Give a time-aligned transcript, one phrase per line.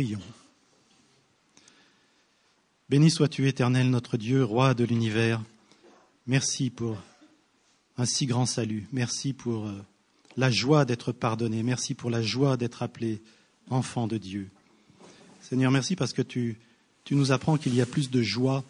[0.00, 0.18] prions.
[2.88, 5.42] Béni sois-tu, éternel, notre Dieu, roi de l'univers.
[6.26, 6.96] Merci pour
[7.98, 8.86] un si grand salut.
[8.92, 9.84] Merci pour euh,
[10.38, 11.62] la joie d'être pardonné.
[11.62, 13.20] Merci pour la joie d'être appelé
[13.68, 14.48] enfant de Dieu.
[15.42, 16.56] Seigneur, merci parce que tu,
[17.10, 18.64] nous apprends qu'il y a plus de joie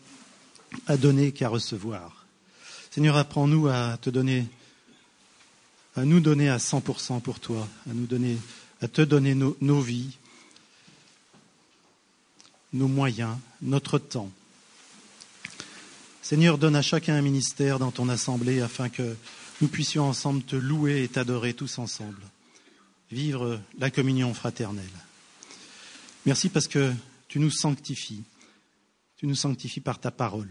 [0.88, 2.26] à donner qu'à recevoir.
[2.90, 4.48] Seigneur, apprends-nous à te donner,
[5.94, 8.36] à nous donner à 100% pour toi, à nous donner,
[8.80, 10.16] à te donner nos vies,
[12.72, 14.30] nos moyens, notre temps.
[16.22, 19.16] Seigneur, donne à chacun un ministère dans ton assemblée afin que
[19.60, 22.22] nous puissions ensemble te louer et t'adorer tous ensemble,
[23.10, 24.84] vivre la communion fraternelle.
[26.26, 26.92] Merci parce que
[27.28, 28.22] tu nous sanctifies,
[29.16, 30.50] tu nous sanctifies par ta parole.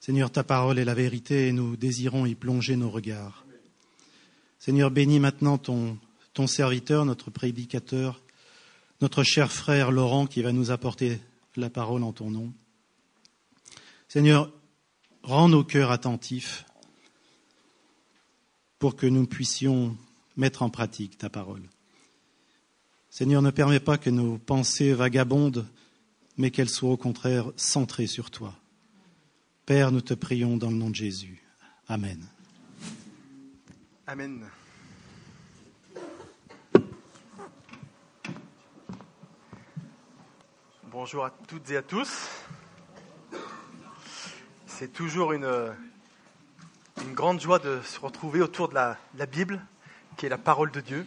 [0.00, 3.44] Seigneur, ta parole est la vérité et nous désirons y plonger nos regards.
[4.58, 5.98] Seigneur, bénis maintenant ton,
[6.32, 8.20] ton serviteur, notre prédicateur,
[9.00, 11.20] notre cher frère Laurent qui va nous apporter
[11.56, 12.52] la parole en ton nom.
[14.08, 14.52] Seigneur,
[15.22, 16.64] rends nos cœurs attentifs
[18.78, 19.96] pour que nous puissions
[20.36, 21.62] mettre en pratique ta parole.
[23.10, 25.66] Seigneur, ne permets pas que nos pensées vagabondent,
[26.36, 28.54] mais qu'elles soient au contraire centrées sur toi.
[29.66, 31.42] Père, nous te prions dans le nom de Jésus.
[31.88, 32.24] Amen.
[34.06, 34.44] Amen.
[40.92, 42.28] Bonjour à toutes et à tous.
[44.66, 45.72] C'est toujours une,
[47.12, 49.64] grande joie de se retrouver autour de la, la, Bible,
[50.16, 51.06] qui est la parole de Dieu.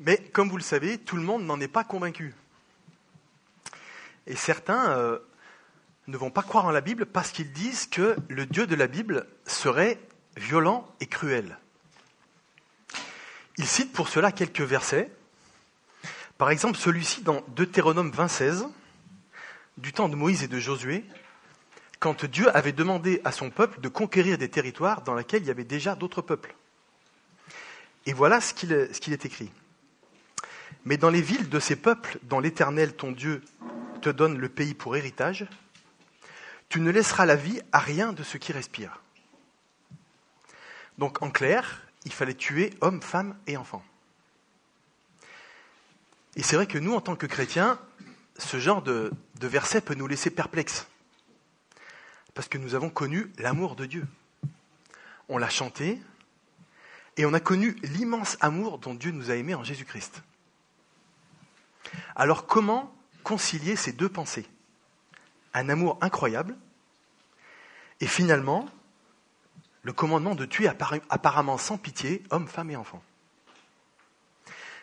[0.00, 2.34] Mais comme vous le savez, tout le monde n'en est pas convaincu.
[4.26, 5.20] Et certains euh,
[6.08, 8.88] ne vont pas croire en la Bible parce qu'ils disent que le Dieu de la
[8.88, 10.00] Bible serait
[10.36, 11.58] violent et cruel.
[13.56, 15.12] Ils citent pour cela quelques versets.
[16.38, 18.64] Par exemple, celui-ci dans Deutéronome 26,
[19.78, 21.04] du temps de Moïse et de Josué,
[22.00, 25.50] quand Dieu avait demandé à son peuple de conquérir des territoires dans lesquels il y
[25.50, 26.54] avait déjà d'autres peuples.
[28.06, 29.50] Et voilà ce qu'il est écrit.
[30.84, 33.42] Mais dans les villes de ces peuples dont l'Éternel, ton Dieu,
[34.02, 35.46] te donne le pays pour héritage,
[36.68, 39.00] tu ne laisseras la vie à rien de ce qui respire.
[40.98, 43.84] Donc en clair, il fallait tuer hommes, femmes et enfants.
[46.36, 47.78] Et c'est vrai que nous, en tant que chrétiens,
[48.38, 50.86] ce genre de, de verset peut nous laisser perplexes.
[52.34, 54.06] Parce que nous avons connu l'amour de Dieu.
[55.28, 56.00] On l'a chanté
[57.16, 60.22] et on a connu l'immense amour dont Dieu nous a aimés en Jésus-Christ.
[62.16, 64.46] Alors comment concilier ces deux pensées?
[65.54, 66.56] Un amour incroyable
[68.00, 68.68] et finalement
[69.82, 73.02] le commandement de tuer apparemment sans pitié hommes, femmes et enfants.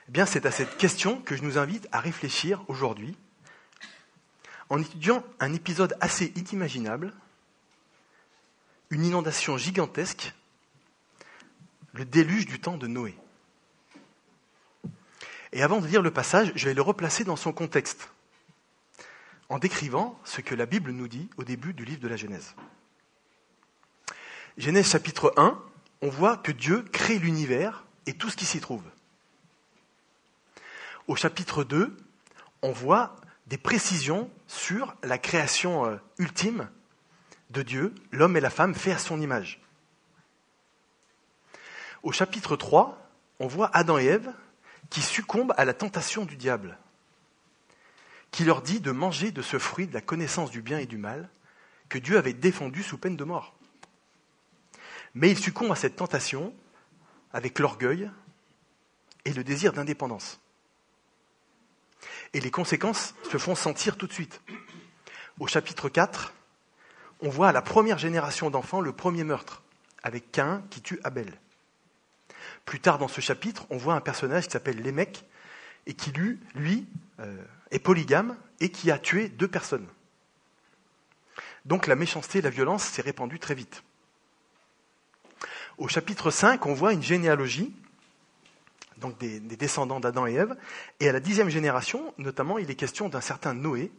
[0.08, 3.18] Eh c'est à cette question que je nous invite à réfléchir aujourd'hui
[4.70, 7.14] en étudiant un épisode assez inimaginable
[8.92, 10.34] une inondation gigantesque,
[11.94, 13.16] le déluge du temps de Noé.
[15.54, 18.10] Et avant de lire le passage, je vais le replacer dans son contexte,
[19.50, 22.54] en décrivant ce que la Bible nous dit au début du livre de la Genèse.
[24.58, 25.62] Genèse chapitre 1,
[26.02, 28.84] on voit que Dieu crée l'univers et tout ce qui s'y trouve.
[31.12, 31.94] Au chapitre 2,
[32.62, 33.18] on voit
[33.48, 36.70] des précisions sur la création euh, ultime
[37.50, 39.60] de Dieu, l'homme et la femme faits à son image.
[42.02, 42.98] Au chapitre 3,
[43.42, 44.32] on voit Adam et Ève
[44.90, 46.78] qui succombent à la tentation du diable,
[48.32, 50.98] qui leur dit de manger de ce fruit de la connaissance du bien et du
[50.98, 51.28] mal
[51.90, 53.54] que Dieu avait défendu sous peine de mort.
[55.14, 56.54] Mais ils succombent à cette tentation
[57.34, 58.10] avec l'orgueil
[59.26, 60.40] et le désir d'indépendance.
[62.34, 64.42] Et les conséquences se font sentir tout de suite.
[65.40, 66.34] Au chapitre 4,
[67.22, 69.62] on voit à la première génération d'enfants le premier meurtre,
[70.04, 71.34] avec Cain qui tue Abel.
[72.66, 75.26] Plus tard dans ce chapitre, on voit un personnage qui s'appelle Lémec,
[75.88, 76.86] et qui, lui,
[77.20, 79.88] euh, est polygame et qui a tué deux personnes.
[81.66, 83.84] Donc la méchanceté et la violence s'est répandue très vite.
[85.78, 87.74] Au chapitre 5, on voit une généalogie,
[89.02, 90.56] donc des, des descendants d'Adam et Ève,
[91.00, 93.92] et à la dixième génération, notamment, il est question d'un certain Noé,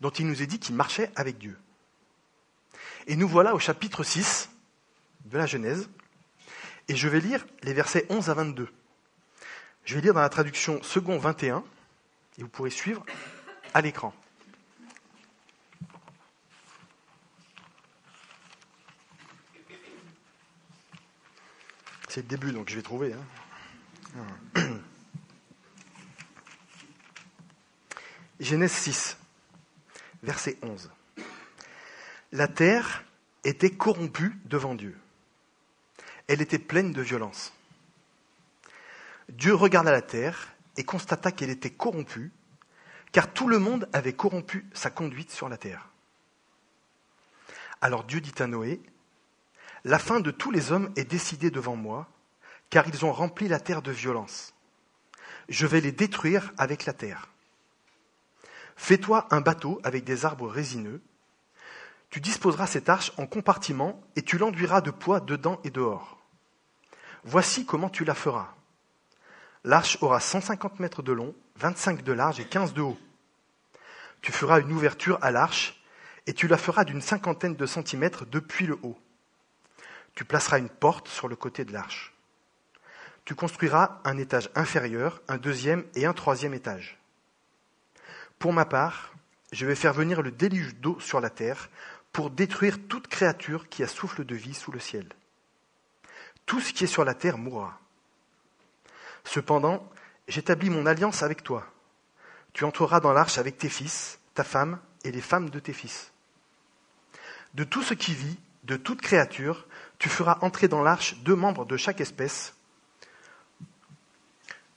[0.00, 1.58] dont il nous est dit qu'il marchait avec Dieu.
[3.08, 4.50] Et nous voilà au chapitre 6
[5.26, 5.90] de la Genèse,
[6.86, 8.68] et je vais lire les versets 11 à 22.
[9.84, 11.64] Je vais lire dans la traduction second 21,
[12.38, 13.04] et vous pourrez suivre
[13.74, 14.14] à l'écran.
[22.08, 23.12] C'est le début, donc je vais trouver.
[23.12, 23.37] Hein.
[28.40, 29.16] Genèse 6,
[30.22, 30.90] verset 11.
[32.32, 33.04] La terre
[33.44, 34.98] était corrompue devant Dieu.
[36.26, 37.52] Elle était pleine de violence.
[39.28, 42.30] Dieu regarda la terre et constata qu'elle était corrompue,
[43.12, 45.88] car tout le monde avait corrompu sa conduite sur la terre.
[47.80, 48.80] Alors Dieu dit à Noé,
[49.84, 52.08] La fin de tous les hommes est décidée devant moi,
[52.70, 54.54] car ils ont rempli la terre de violence.
[55.48, 57.28] Je vais les détruire avec la terre.
[58.76, 61.02] Fais-toi un bateau avec des arbres résineux.
[62.10, 66.18] Tu disposeras cette arche en compartiments et tu l'enduiras de poids dedans et dehors.
[67.24, 68.54] Voici comment tu la feras.
[69.64, 72.98] L'arche aura 150 mètres de long, 25 de large et 15 de haut.
[74.20, 75.82] Tu feras une ouverture à l'arche
[76.26, 78.98] et tu la feras d'une cinquantaine de centimètres depuis le haut.
[80.14, 82.14] Tu placeras une porte sur le côté de l'arche.
[83.28, 86.96] Tu construiras un étage inférieur, un deuxième et un troisième étage.
[88.38, 89.12] Pour ma part,
[89.52, 91.68] je vais faire venir le déluge d'eau sur la terre
[92.10, 95.06] pour détruire toute créature qui a souffle de vie sous le ciel.
[96.46, 97.78] Tout ce qui est sur la terre mourra.
[99.24, 99.86] Cependant,
[100.26, 101.66] j'établis mon alliance avec toi.
[102.54, 106.12] Tu entreras dans l'arche avec tes fils, ta femme et les femmes de tes fils.
[107.52, 109.66] De tout ce qui vit, de toute créature,
[109.98, 112.54] tu feras entrer dans l'arche deux membres de chaque espèce,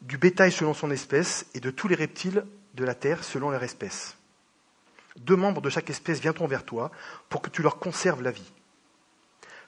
[0.01, 3.63] du bétail selon son espèce et de tous les reptiles de la terre selon leur
[3.63, 4.15] espèce.
[5.17, 6.91] Deux membres de chaque espèce viendront vers toi
[7.29, 8.51] pour que tu leur conserves la vie.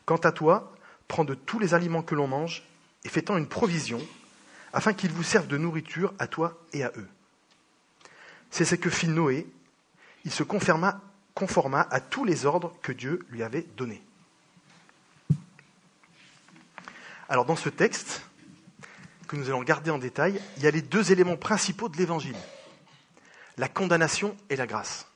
[0.05, 0.73] Quant à toi,
[1.07, 2.63] prends de tous les aliments que l'on mange
[3.03, 4.01] et fais-en une provision,
[4.71, 7.07] afin qu'ils vous servent de nourriture à toi et à eux.
[8.49, 9.47] C'est ce que fit Noé.
[10.25, 11.01] Il se conforma,
[11.33, 14.01] conforma à tous les ordres que Dieu lui avait donnés.
[17.27, 18.21] Alors dans ce texte,
[19.33, 22.37] que nous allons garder en détail, il y a les deux éléments principaux de l'Évangile
[23.57, 25.07] la condamnation et la grâce.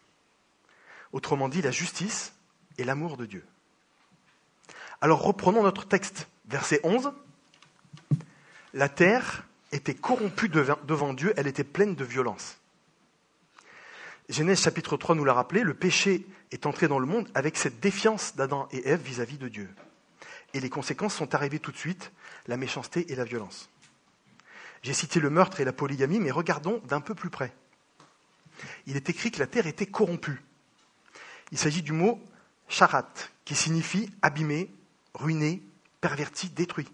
[1.11, 2.33] Autrement dit, la justice
[2.77, 3.43] et l'amour de Dieu.
[5.01, 7.11] Alors reprenons notre texte, verset 11.
[8.73, 12.57] La terre était corrompue devant Dieu, elle était pleine de violence.
[14.29, 17.79] Genèse chapitre 3 nous l'a rappelé, le péché est entré dans le monde avec cette
[17.79, 19.69] défiance d'Adam et Ève vis-à-vis de Dieu.
[20.53, 22.11] Et les conséquences sont arrivées tout de suite,
[22.47, 23.69] la méchanceté et la violence.
[24.83, 27.53] J'ai cité le meurtre et la polygamie, mais regardons d'un peu plus près
[28.85, 30.43] il est écrit que la terre était corrompue.
[31.51, 32.21] Il s'agit du mot
[32.67, 33.13] charat,
[33.45, 34.71] qui signifie abîmé,
[35.13, 35.61] ruiné,
[36.01, 36.87] perverti, détruit.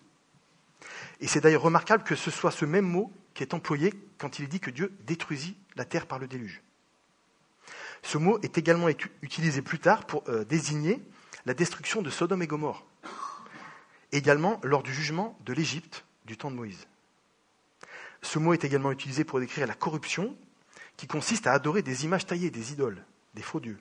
[1.20, 4.46] Et c'est d'ailleurs remarquable que ce soit ce même mot qui est employé quand il
[4.46, 6.62] est dit que Dieu détruisit la terre par le déluge.
[8.04, 8.90] Ce mot est également
[9.22, 11.02] utilisé plus tard pour euh, désigner
[11.46, 12.86] la destruction de Sodome et Gomorre,
[14.12, 16.86] également lors du jugement de l'Égypte du temps de Moïse.
[18.24, 20.36] Ce mot est également utilisé pour décrire la corruption
[20.96, 23.78] qui consiste à adorer des images taillées, des idoles, des faux dieux.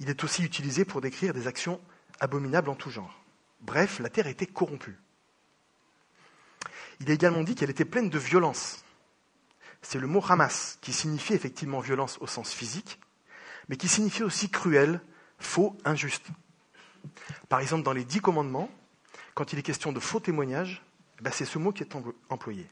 [0.00, 1.80] Il est aussi utilisé pour décrire des actions
[2.18, 3.22] abominables en tout genre.
[3.60, 4.98] Bref, la terre était corrompue.
[7.00, 8.84] Il est également dit qu'elle était pleine de violence.
[9.82, 13.00] C'est le mot Hamas qui signifie effectivement violence au sens physique,
[13.68, 15.02] mais qui signifie aussi cruel,
[15.38, 16.26] faux, injuste.
[17.50, 18.70] Par exemple, dans les dix commandements,
[19.34, 20.82] quand il est question de faux témoignages,
[21.18, 21.94] eh ben, c'est ce mot qui est
[22.30, 22.66] employé.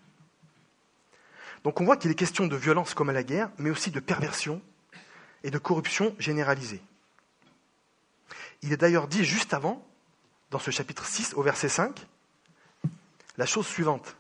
[1.65, 4.01] Donc on voit qu'il est question de violence comme à la guerre, mais aussi de
[4.01, 4.63] perversion
[5.43, 6.83] et de corruption généralisée.
[8.63, 9.87] Il est d'ailleurs dit juste avant,
[10.51, 12.07] dans ce chapitre 6, au verset 5,
[13.37, 14.17] la chose suivante.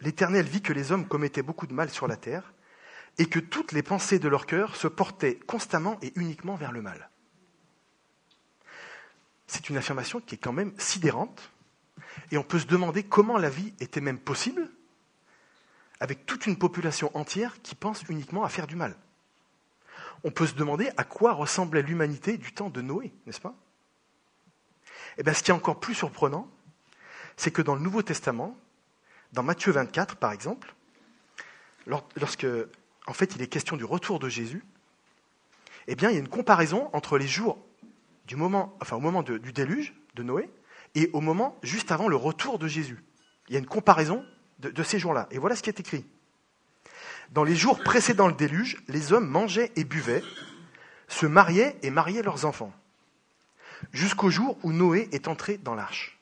[0.00, 2.52] L'Éternel vit que les hommes commettaient beaucoup de mal sur la terre,
[3.18, 6.82] et que toutes les pensées de leur cœur se portaient constamment et uniquement vers le
[6.82, 7.10] mal.
[9.46, 11.50] C'est une affirmation qui est quand même sidérante,
[12.30, 14.70] et on peut se demander comment la vie était même possible
[16.02, 18.96] avec toute une population entière qui pense uniquement à faire du mal.
[20.24, 23.54] On peut se demander à quoi ressemblait l'humanité du temps de Noé, n'est-ce pas?
[25.16, 26.50] Eh bien, ce qui est encore plus surprenant,
[27.36, 28.56] c'est que dans le Nouveau Testament,
[29.32, 30.74] dans Matthieu 24 par exemple,
[31.86, 32.48] lorsque,
[33.06, 34.64] en fait, il est question du retour de Jésus,
[35.86, 37.64] eh bien, il y a une comparaison entre les jours
[38.26, 40.50] du moment, enfin, au moment du déluge de Noé
[40.96, 43.04] et au moment juste avant le retour de Jésus.
[43.48, 44.24] Il y a une comparaison
[44.70, 45.26] de, ces jours-là.
[45.30, 46.04] Et voilà ce qui est écrit.
[47.30, 50.22] Dans les jours précédant le déluge, les hommes mangeaient et buvaient,
[51.08, 52.72] se mariaient et mariaient leurs enfants,
[53.92, 56.18] jusqu'au jour où Noé est entré dans l'arche.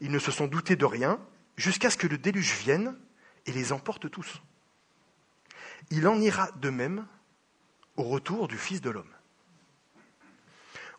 [0.00, 1.18] Ils ne se sont doutés de rien
[1.56, 2.96] jusqu'à ce que le déluge vienne
[3.46, 4.40] et les emporte tous.
[5.90, 7.06] Il en ira de même
[7.96, 9.12] au retour du Fils de l'homme.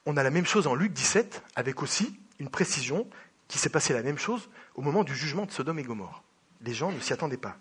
[0.05, 3.07] On a la même chose en Luc 17, avec aussi une précision
[3.51, 6.23] qui s'est passé la même chose au moment du jugement de Sodome et Gomorre.
[6.61, 7.57] Les gens ne s'y attendaient pas.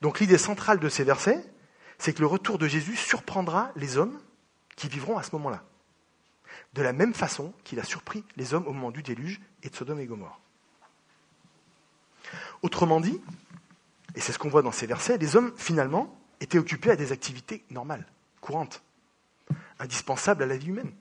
[0.00, 1.44] Donc l'idée centrale de ces versets,
[1.98, 4.18] c'est que le retour de Jésus surprendra les hommes
[4.76, 5.62] qui vivront à ce moment-là.
[6.72, 9.76] De la même façon qu'il a surpris les hommes au moment du déluge et de
[9.76, 10.40] Sodome et Gomorre.
[12.62, 13.20] Autrement dit,
[14.14, 17.12] et c'est ce qu'on voit dans ces versets, les hommes, finalement, étaient occupés à des
[17.12, 18.06] activités normales,
[18.40, 18.82] courantes,
[19.78, 20.92] indispensables à la vie humaine.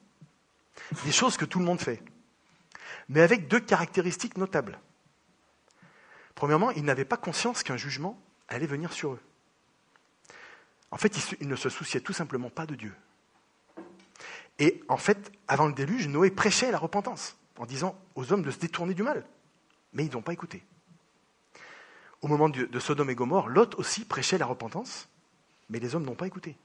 [1.06, 2.04] Des choses que tout le monde fait.
[3.10, 4.80] Mais avec deux caractéristiques notables.
[6.36, 9.20] Premièrement, ils n'avaient pas conscience qu'un jugement allait venir sur eux.
[10.92, 12.94] En fait, ils ne se souciaient tout simplement pas de Dieu.
[14.58, 18.52] Et en fait, avant le déluge, Noé prêchait la repentance en disant aux hommes de
[18.52, 19.26] se détourner du mal.
[19.94, 20.64] Mais ils n'ont pas écouté.
[22.22, 25.08] Au moment de Sodome et Gomorre, Lot aussi prêchait la repentance,
[25.70, 26.58] mais les hommes n'ont pas écouté.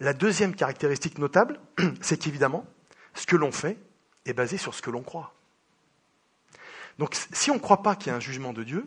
[0.00, 1.60] La deuxième caractéristique notable,
[2.00, 2.66] c'est qu'évidemment,
[3.14, 3.78] ce que l'on fait
[4.24, 5.34] est basé sur ce que l'on croit.
[6.98, 8.86] Donc si on ne croit pas qu'il y a un jugement de Dieu,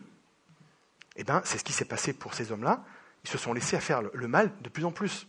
[1.16, 2.84] eh ben, c'est ce qui s'est passé pour ces hommes-là.
[3.24, 5.26] Ils se sont laissés faire le mal de plus en plus.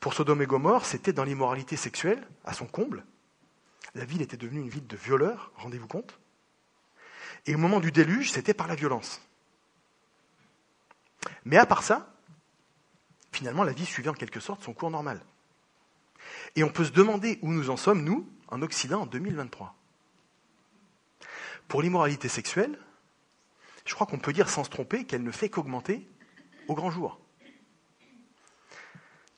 [0.00, 3.04] Pour Sodome et Gomorre, c'était dans l'immoralité sexuelle, à son comble.
[3.94, 6.18] La ville était devenue une ville de violeurs, rendez-vous compte.
[7.46, 9.22] Et au moment du déluge, c'était par la violence.
[11.44, 12.12] Mais à part ça,
[13.32, 15.24] finalement, la vie suivait en quelque sorte son cours normal.
[16.56, 19.74] Et on peut se demander où nous en sommes, nous, en Occident, en 2023.
[21.68, 22.78] Pour l'immoralité sexuelle,
[23.84, 26.08] je crois qu'on peut dire sans se tromper qu'elle ne fait qu'augmenter
[26.68, 27.20] au grand jour.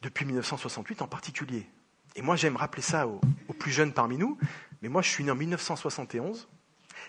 [0.02, 1.68] Depuis 1968 en particulier.
[2.16, 3.20] Et moi, j'aime rappeler ça aux,
[3.58, 4.38] plus jeunes parmi nous,
[4.82, 6.48] mais moi, je suis né en 1971,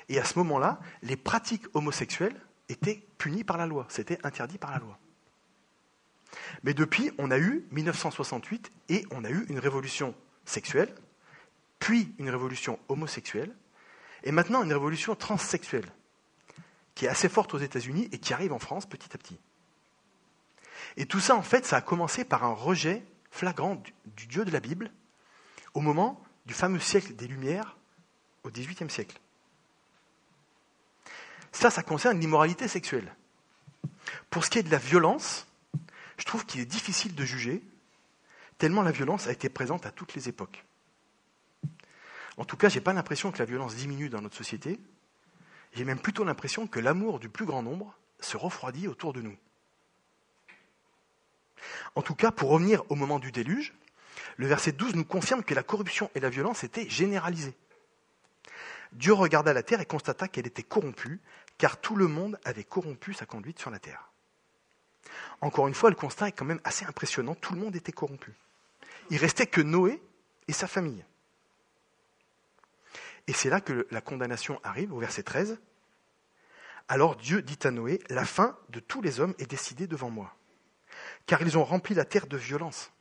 [0.09, 4.71] et à ce moment-là, les pratiques homosexuelles étaient punies par la loi, c'était interdit par
[4.71, 4.99] la loi.
[6.63, 10.13] Mais depuis, on a eu 1968 et on a eu une révolution
[10.45, 10.93] sexuelle,
[11.79, 13.55] puis une révolution homosexuelle,
[14.23, 15.89] et maintenant une révolution transsexuelle,
[16.95, 19.39] qui est assez forte aux États-Unis et qui arrive en France petit à petit.
[20.97, 24.51] Et tout ça, en fait, ça a commencé par un rejet flagrant du, Dieu de
[24.51, 24.91] la Bible
[25.73, 27.77] au moment du fameux siècle des Lumières
[28.43, 29.19] au XVIIIe siècle.
[31.51, 33.15] Ça, ça concerne l'immoralité sexuelle.
[34.29, 35.47] Pour ce qui est de la violence,
[36.17, 37.63] je trouve qu'il est difficile de juger,
[38.57, 40.65] tellement la violence a été présente à toutes les époques.
[42.39, 44.79] En tout cas, je n'ai pas l'impression que la violence diminue dans notre société.
[45.73, 49.37] J'ai même plutôt l'impression que l'amour du plus grand nombre se refroidit autour de nous.
[51.95, 53.73] En tout cas, pour revenir au moment du déluge,
[54.37, 57.57] le verset 12 nous confirme que la corruption et la violence étaient généralisées.
[58.93, 61.19] Dieu regarda la terre et constata qu'elle était corrompue,
[61.57, 64.11] car tout le monde avait corrompu sa conduite sur la terre.
[65.41, 68.33] Encore une fois, le constat est quand même assez impressionnant, tout le monde était corrompu.
[69.09, 70.01] Il restait que Noé
[70.47, 71.03] et sa famille.
[73.29, 75.59] Et c'est là que la condamnation arrive, au verset 13.
[76.87, 80.35] Alors Dieu dit à Noé, la fin de tous les hommes est décidée devant moi,
[81.27, 82.91] car ils ont rempli la terre de violence.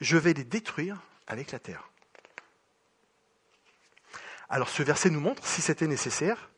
[0.00, 1.90] Je vais les détruire avec la terre.
[4.48, 6.48] Alors ce verset nous montre, si c'était nécessaire,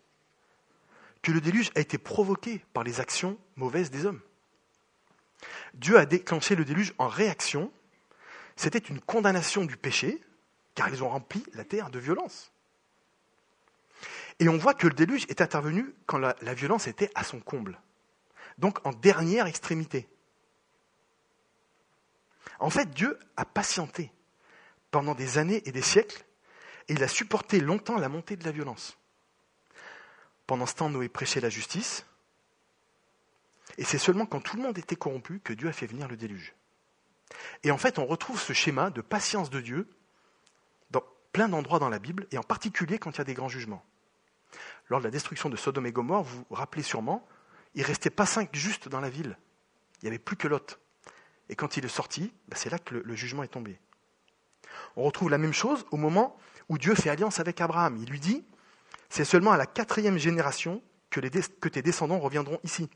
[1.23, 4.21] que le déluge a été provoqué par les actions mauvaises des hommes.
[5.73, 7.73] Dieu a déclenché le déluge en réaction.
[8.54, 10.23] C'était une condamnation du péché,
[10.75, 12.52] car ils ont rempli la terre de violence.
[14.38, 17.80] Et on voit que le déluge est intervenu quand la, violence était à son comble,
[18.58, 20.08] donc en dernière extrémité.
[22.58, 24.12] En fait, Dieu a patienté
[24.90, 26.24] pendant des années et des siècles
[26.88, 28.96] et il a supporté longtemps la montée de la violence.
[30.46, 32.06] Pendant ce temps, Noé prêchait la justice.
[33.78, 36.16] Et c'est seulement quand tout le monde était corrompu que Dieu a fait venir le
[36.16, 36.54] déluge.
[37.64, 39.88] Et en fait, on retrouve ce schéma de patience de Dieu
[40.90, 41.02] dans
[41.32, 43.84] plein d'endroits dans la Bible, et en particulier quand il y a des grands jugements.
[44.88, 47.26] Lors de la destruction de Sodome et Gomorre, vous vous rappelez sûrement,
[47.74, 49.36] il ne restait pas cinq justes dans la ville.
[50.00, 50.78] Il n'y avait plus que Lot.
[51.48, 53.78] Et quand il est sorti, ben, c'est là que le, jugement est tombé.
[54.96, 56.36] On retrouve la même chose au moment
[56.68, 57.96] où Dieu fait alliance avec Abraham.
[57.96, 58.44] Il lui dit,
[59.08, 62.90] c'est seulement à la quatrième génération que tes descendants reviendront ici.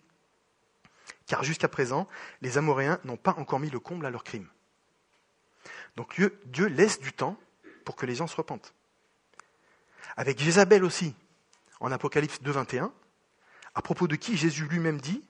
[1.26, 2.06] Car jusqu'à présent,
[2.42, 4.48] les Amoréens n'ont pas encore mis le comble à leur crime.
[5.96, 7.36] Donc Dieu, Dieu laisse du temps
[7.84, 8.74] pour que les gens se repentent.
[10.16, 11.14] Avec Jézabel aussi,
[11.80, 12.92] en Apocalypse 2, 21,
[13.74, 15.22] à propos de qui Jésus lui-même dit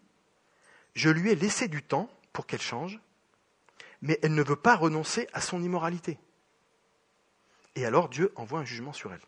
[0.95, 3.01] Je lui ai laissé du temps pour qu'elle change,
[4.03, 6.19] mais elle ne veut pas renoncer à son immoralité.
[7.77, 9.23] Et alors Dieu envoie un jugement sur elle.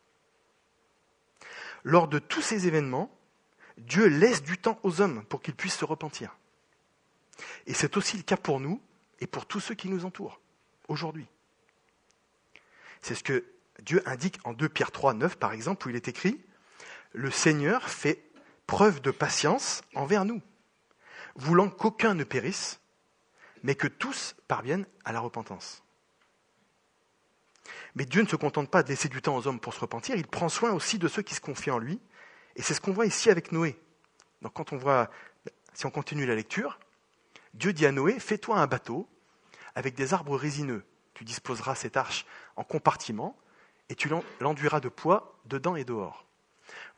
[1.85, 3.17] Lors de tous ces événements,
[3.79, 6.37] Dieu laisse du temps aux hommes pour qu'ils puissent se repentir.
[7.67, 8.81] Et c'est aussi le cas pour nous
[9.21, 10.41] et pour tous ceux qui nous entourent
[10.89, 11.27] aujourd'hui.
[13.01, 13.45] C'est ce que
[13.81, 16.41] Dieu indique en 2 Pierre 3, 9 par exemple, où il est écrit
[17.13, 18.25] Le Seigneur fait
[18.67, 20.41] preuve de patience envers nous,
[21.35, 22.81] voulant qu'aucun ne périsse,
[23.63, 25.83] mais que tous parviennent à la repentance.
[27.95, 30.17] Mais Dieu ne se contente pas de laisser du temps aux hommes pour se repentir,
[30.17, 32.01] il prend soin aussi de ceux qui se confient en lui.
[32.57, 33.79] Et c'est ce qu'on voit ici avec Noé.
[34.41, 35.11] Donc quand on voit,
[35.75, 36.79] si on continue la lecture,
[37.55, 39.09] Dieu dit à Noé, fais-toi un bateau
[39.75, 40.85] avec des arbres résineux.
[41.15, 42.27] Tu disposeras cette arche
[42.57, 43.39] en compartiments
[43.89, 46.27] et tu l'enduiras de poids dedans et dehors.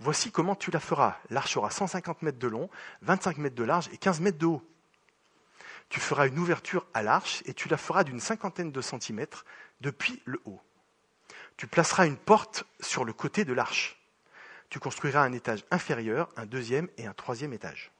[0.00, 1.16] Voici comment tu la feras.
[1.30, 2.68] L'arche aura 150 mètres de long,
[3.02, 4.62] 25 mètres de large et 15 mètres de haut.
[5.88, 9.44] Tu feras une ouverture à l'arche et tu la feras d'une cinquantaine de centimètres
[9.80, 10.60] depuis le haut.
[11.56, 14.00] Tu placeras une porte sur le côté de l'arche.
[14.70, 17.92] Tu construiras un étage inférieur, un deuxième et un troisième étage.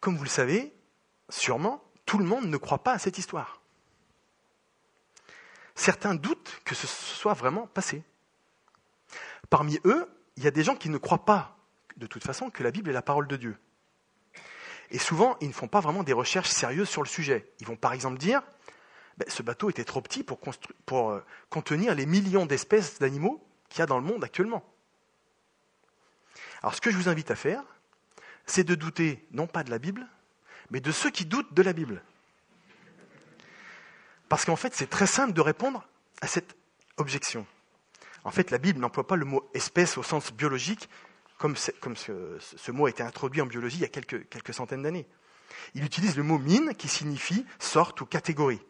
[0.00, 0.74] Comme vous le savez,
[1.28, 3.59] sûrement, tout le monde ne croit pas à cette histoire.
[5.80, 8.02] Certains doutent que ce soit vraiment passé.
[9.48, 10.06] Parmi eux,
[10.36, 11.56] il y a des gens qui ne croient pas,
[11.96, 13.56] de toute façon, que la Bible est la parole de Dieu.
[14.90, 17.50] Et souvent, ils ne font pas vraiment des recherches sérieuses sur le sujet.
[17.60, 18.42] Ils vont par exemple dire,
[19.16, 20.38] ben, ce bateau était trop petit pour,
[21.12, 24.62] euh, contenir les millions d'espèces d'animaux qu'il y a dans le monde actuellement.
[26.60, 27.64] Alors ce que je vous invite à faire,
[28.44, 30.06] c'est de douter non pas de la Bible,
[30.70, 32.02] mais de ceux qui doutent de la Bible.
[34.30, 35.84] Parce qu'en fait, c'est très simple de répondre
[36.20, 36.56] à cette
[36.98, 37.44] objection.
[38.22, 40.88] En fait, la Bible n'emploie pas le mot espèce au sens biologique,
[41.36, 45.08] comme, ce, mot a été introduit en biologie il y a quelques, centaines d'années.
[45.74, 48.60] Il utilise le mot mine, qui signifie sorte ou catégorie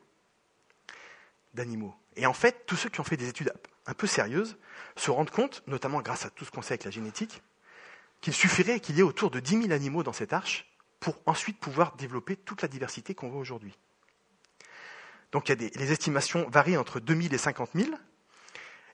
[1.53, 1.95] d'animaux.
[2.17, 3.53] Et en fait, tous ceux qui ont fait des études
[3.85, 4.57] un peu sérieuses
[4.97, 7.43] se rendent compte, notamment grâce à tout ce qu'on sait avec la génétique,
[8.23, 11.61] qu'il suffirait qu'il y ait autour de 10 000 animaux dans cette arche pour ensuite
[11.61, 13.77] pouvoir développer toute la diversité qu'on voit aujourd'hui.
[15.33, 17.91] Donc les estimations varient entre 2 000 et 50 000,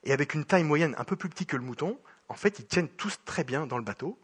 [0.05, 2.67] et avec une taille moyenne un peu plus petite que le mouton, en fait, ils
[2.67, 4.19] tiennent tous très bien dans le bateau,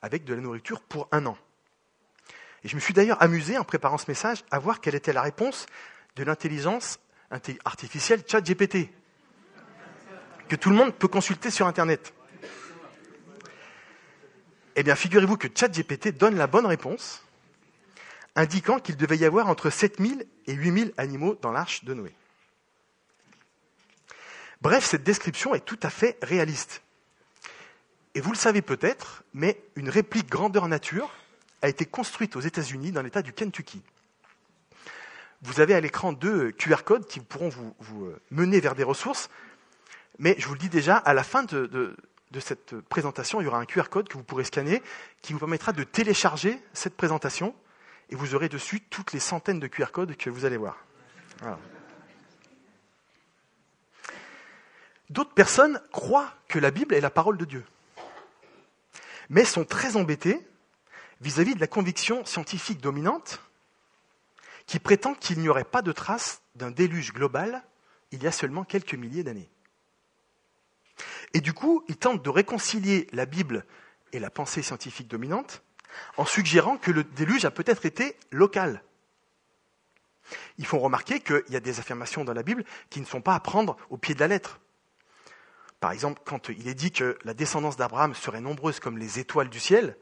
[0.00, 1.36] avec de la nourriture pour un an.
[2.64, 5.22] Et je me suis d'ailleurs amusé, en préparant ce message, à voir quelle était la
[5.22, 5.66] réponse
[6.16, 6.98] de l'intelligence
[7.64, 8.88] artificielle ChatGPT,
[10.48, 12.14] que tout le monde peut consulter sur Internet.
[14.76, 17.24] Eh bien, figurez-vous que ChatGPT donne la bonne réponse,
[18.34, 22.12] indiquant qu'il devait y avoir entre 7000 et 8000 animaux dans l'arche de Noé.
[24.60, 26.82] Bref, cette description est tout à fait réaliste.
[28.14, 31.10] Et vous le savez peut-être, mais une réplique grandeur nature
[31.62, 33.82] a été construite aux États-Unis dans l'État du Kentucky.
[35.42, 39.28] Vous avez à l'écran deux QR codes qui pourront vous, euh, mener vers des ressources,
[40.18, 41.66] mais je vous le dis déjà, à la fin de,
[42.32, 44.82] de cette présentation, il y aura un QR code que vous pourrez scanner
[45.20, 47.54] qui vous permettra de télécharger cette présentation
[48.10, 50.76] et vous aurez dessus toutes les centaines de QR codes que vous allez voir.
[55.10, 57.64] D'autres personnes croient que la Bible est la parole de Dieu,
[59.28, 60.46] mais sont très embêtées
[61.20, 63.40] vis-à-vis de la conviction scientifique dominante
[64.66, 67.62] qui prétend qu'il n'y aurait pas de traces d'un déluge global
[68.10, 69.50] il y a seulement quelques milliers d'années.
[71.34, 73.64] Et du coup, ils tentent de réconcilier la Bible
[74.12, 75.62] et la pensée scientifique dominante
[76.16, 78.82] en suggérant que le déluge a peut-être été local.
[80.58, 83.34] Ils font remarquer qu'il y a des affirmations dans la Bible qui ne sont pas
[83.34, 84.60] à prendre au pied de la lettre.
[85.80, 89.48] Par exemple, quand il est dit que la descendance d'Abraham serait nombreuse comme les étoiles
[89.48, 89.96] du ciel,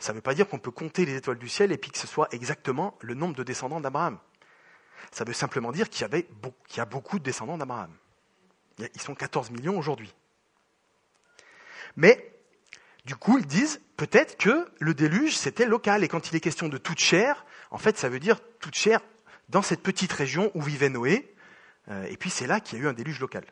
[0.00, 1.98] ça ne veut pas dire qu'on peut compter les étoiles du ciel et puis que
[1.98, 4.18] ce soit exactement le nombre de descendants d'Abraham.
[5.12, 7.94] Ça veut simplement dire qu'il y, y, a beaucoup de descendants d'Abraham.
[8.78, 10.12] Ils sont 14 millions aujourd'hui.
[11.96, 12.29] Mais,
[13.10, 16.04] du coup, ils disent peut-être que le déluge, c'était local.
[16.04, 19.00] Et quand il est question de toute chair, en fait, ça veut dire toute chair
[19.48, 21.34] dans cette petite région où vivait Noé.
[21.88, 23.44] Euh, et puis, c'est là qu'il y a eu un déluge local.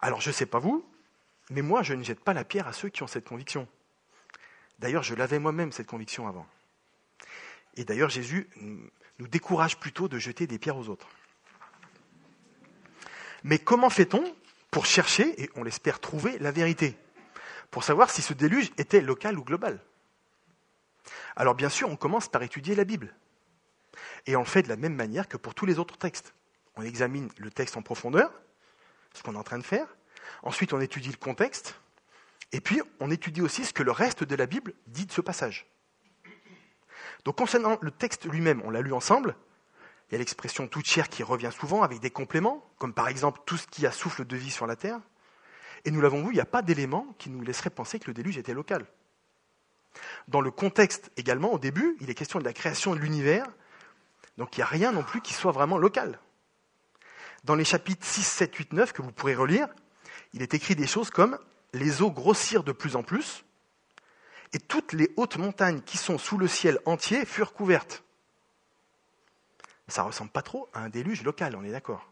[0.00, 0.82] Alors, je ne sais pas vous,
[1.50, 3.68] mais moi, je ne jette pas la pierre à ceux qui ont cette conviction.
[4.78, 6.46] D'ailleurs, je l'avais moi-même, cette conviction avant.
[7.76, 8.48] Et d'ailleurs, Jésus
[9.18, 11.08] nous décourage plutôt de jeter des pierres aux autres.
[13.44, 14.24] Mais comment fait-on
[14.70, 16.96] pour chercher, et on l'espère trouver, la vérité?
[17.72, 19.80] Pour savoir si ce déluge était local ou global
[21.36, 23.14] Alors bien sûr, on commence par étudier la Bible.
[24.26, 26.34] Et on le fait de la même manière que pour tous les autres textes.
[26.76, 28.30] On examine le texte en profondeur,
[29.14, 29.86] ce qu'on est en train de faire.
[30.42, 31.80] Ensuite, on étudie le contexte.
[32.52, 35.22] Et puis, on étudie aussi ce que le reste de la Bible dit de ce
[35.22, 35.66] passage.
[37.24, 39.34] Donc, concernant le texte lui-même, on l'a lu ensemble,
[40.08, 43.40] il y a l'expression toute chair qui revient souvent avec des compléments, comme par exemple
[43.46, 45.00] tout ce qui a souffle de vie sur la terre.
[45.84, 48.14] Et nous l'avons vu, il n'y a pas d'élément qui nous laisserait penser que le
[48.14, 48.86] déluge était local.
[50.28, 53.46] Dans le contexte également, au début, il est question de la création de l'univers,
[54.38, 56.18] donc il n'y a rien non plus qui soit vraiment local.
[57.44, 59.68] Dans les chapitres 6, 7, 8, 9 que vous pourrez relire,
[60.32, 61.38] il est écrit des choses comme
[61.72, 63.44] les eaux grossirent de plus en plus,
[64.52, 68.04] et toutes les hautes montagnes qui sont sous le ciel entier furent couvertes.
[69.88, 72.10] Ça ressemble pas trop à un déluge local, on est d'accord.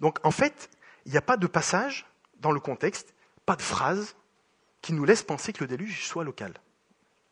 [0.00, 0.70] Donc en fait,
[1.06, 2.06] il n'y a pas de passage
[2.40, 3.14] dans le contexte,
[3.46, 4.16] pas de phrase
[4.82, 6.54] qui nous laisse penser que le déluge soit local,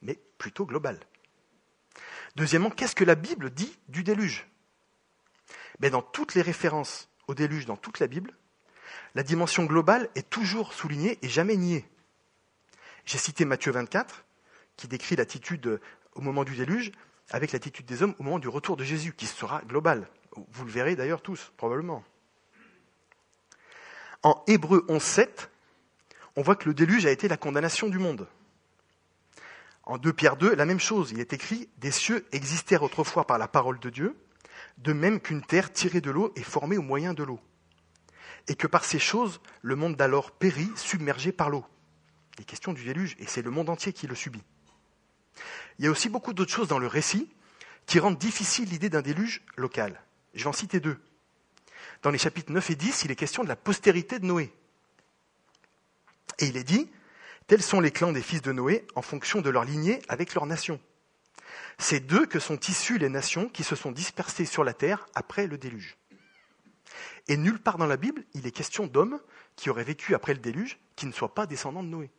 [0.02, 0.98] mais plutôt global.
[2.36, 4.46] Deuxièmement, qu'est-ce que la Bible dit du déluge?
[5.80, 8.32] Ben, Dans toutes les références au déluge dans toute la Bible,
[9.14, 11.88] la dimension globale est toujours soulignée et jamais niée.
[13.04, 14.24] J'ai cité Matthieu 24,
[14.76, 15.80] qui décrit l'attitude
[16.14, 16.92] au moment du déluge,
[17.30, 20.08] avec l'attitude des hommes au moment du retour de Jésus, qui sera globale.
[20.52, 22.04] Vous le verrez d'ailleurs tous, probablement.
[24.22, 25.48] En Hébreu 11.7,
[26.36, 28.28] on voit que le déluge a été la condamnation du monde.
[29.84, 31.12] En 2 Pierre 2, la même chose.
[31.12, 34.16] Il est écrit Des cieux existèrent autrefois par la parole de Dieu,
[34.78, 37.40] de même qu'une terre tirée de l'eau est formée au moyen de l'eau.
[38.48, 41.64] Et que par ces choses, le monde d'alors périt, submergé par l'eau.
[42.38, 44.42] Les questions du déluge, et c'est le monde entier qui le subit.
[45.78, 47.30] Il y a aussi beaucoup d'autres choses dans le récit
[47.86, 50.02] qui rendent difficile l'idée d'un déluge local.
[50.34, 50.98] Je vais en citer deux.
[52.02, 54.52] Dans les chapitres 9 et 10, il est question de la postérité de Noé.
[56.38, 56.90] Et il est dit,
[57.46, 60.46] tels sont les clans des fils de Noé en fonction de leur lignée avec leur
[60.46, 60.80] nation.
[61.78, 65.46] C'est d'eux que sont issues les nations qui se sont dispersées sur la terre après
[65.46, 65.96] le déluge.
[67.26, 69.20] Et nulle part dans la Bible, il est question d'hommes
[69.56, 72.10] qui auraient vécu après le déluge qui ne soient pas descendants de Noé.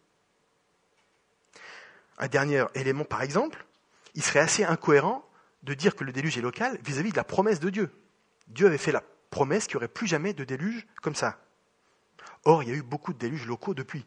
[2.18, 3.66] Un dernier élément, par exemple,
[4.14, 5.26] il serait assez incohérent
[5.64, 7.92] de dire que le déluge est local vis-à-vis de la promesse de Dieu.
[8.48, 11.40] Dieu avait fait la promesse qu'il n'y aurait plus jamais de déluge comme ça.
[12.46, 14.06] Or, il y a eu beaucoup de déluges locaux depuis.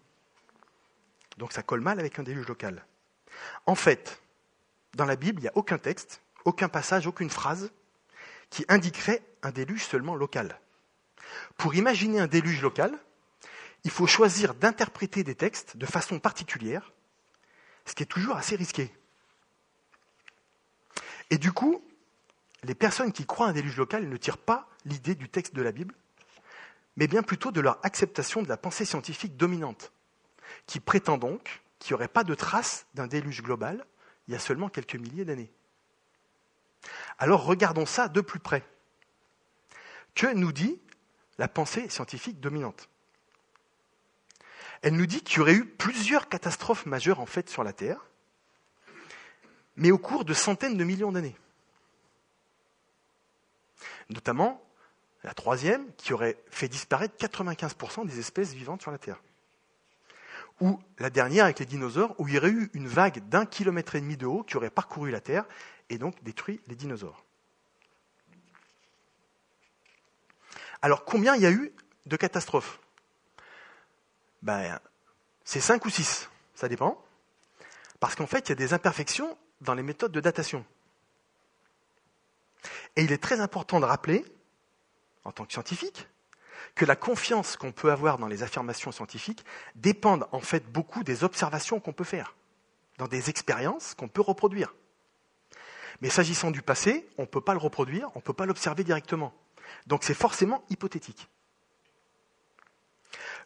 [1.38, 2.84] Donc ça colle mal avec un déluge local.
[3.66, 4.20] En fait,
[4.94, 7.72] dans la Bible, il n'y a aucun texte, aucun passage, aucune phrase
[8.50, 10.58] qui indiquerait un déluge seulement local.
[11.56, 12.98] Pour imaginer un déluge local,
[13.84, 16.92] il faut choisir d'interpréter des textes de façon particulière,
[17.86, 18.92] ce qui est toujours assez risqué.
[21.30, 21.82] Et du coup,
[22.62, 25.72] les personnes qui croient un déluge local ne tirent pas l'idée du texte de la
[25.72, 25.94] Bible,
[26.96, 29.92] mais bien plutôt de leur acceptation de la pensée scientifique dominante,
[30.66, 33.84] qui prétend donc qu'il n'y aurait pas de trace d'un déluge global
[34.28, 35.52] il y a seulement quelques milliers d'années.
[37.18, 38.64] Alors regardons ça de plus près.
[40.14, 40.80] Que nous dit
[41.38, 42.88] la pensée scientifique dominante?
[44.82, 48.04] Elle nous dit qu'il y aurait eu plusieurs catastrophes majeures en fait sur la Terre,
[49.76, 51.36] mais au cours de centaines de millions d'années.
[54.10, 54.62] Notamment
[55.24, 59.22] la troisième, qui aurait fait disparaître 95% des espèces vivantes sur la Terre.
[60.60, 63.94] Ou la dernière avec les dinosaures, où il y aurait eu une vague d'un kilomètre
[63.94, 65.44] et demi de haut qui aurait parcouru la Terre
[65.88, 67.24] et donc détruit les dinosaures.
[70.82, 71.72] Alors combien il y a eu
[72.06, 72.80] de catastrophes?
[74.42, 74.80] Ben,
[75.44, 77.02] C'est 5 ou 6, ça dépend.
[78.00, 80.64] Parce qu'en fait, il y a des imperfections dans les méthodes de datation.
[82.96, 84.24] Et il est très important de rappeler
[85.24, 86.08] en tant que scientifique,
[86.74, 91.24] que la confiance qu'on peut avoir dans les affirmations scientifiques dépend en fait beaucoup des
[91.24, 92.34] observations qu'on peut faire,
[92.98, 94.74] dans des expériences qu'on peut reproduire.
[96.00, 98.84] Mais s'agissant du passé, on ne peut pas le reproduire, on ne peut pas l'observer
[98.84, 99.34] directement.
[99.86, 101.28] Donc c'est forcément hypothétique.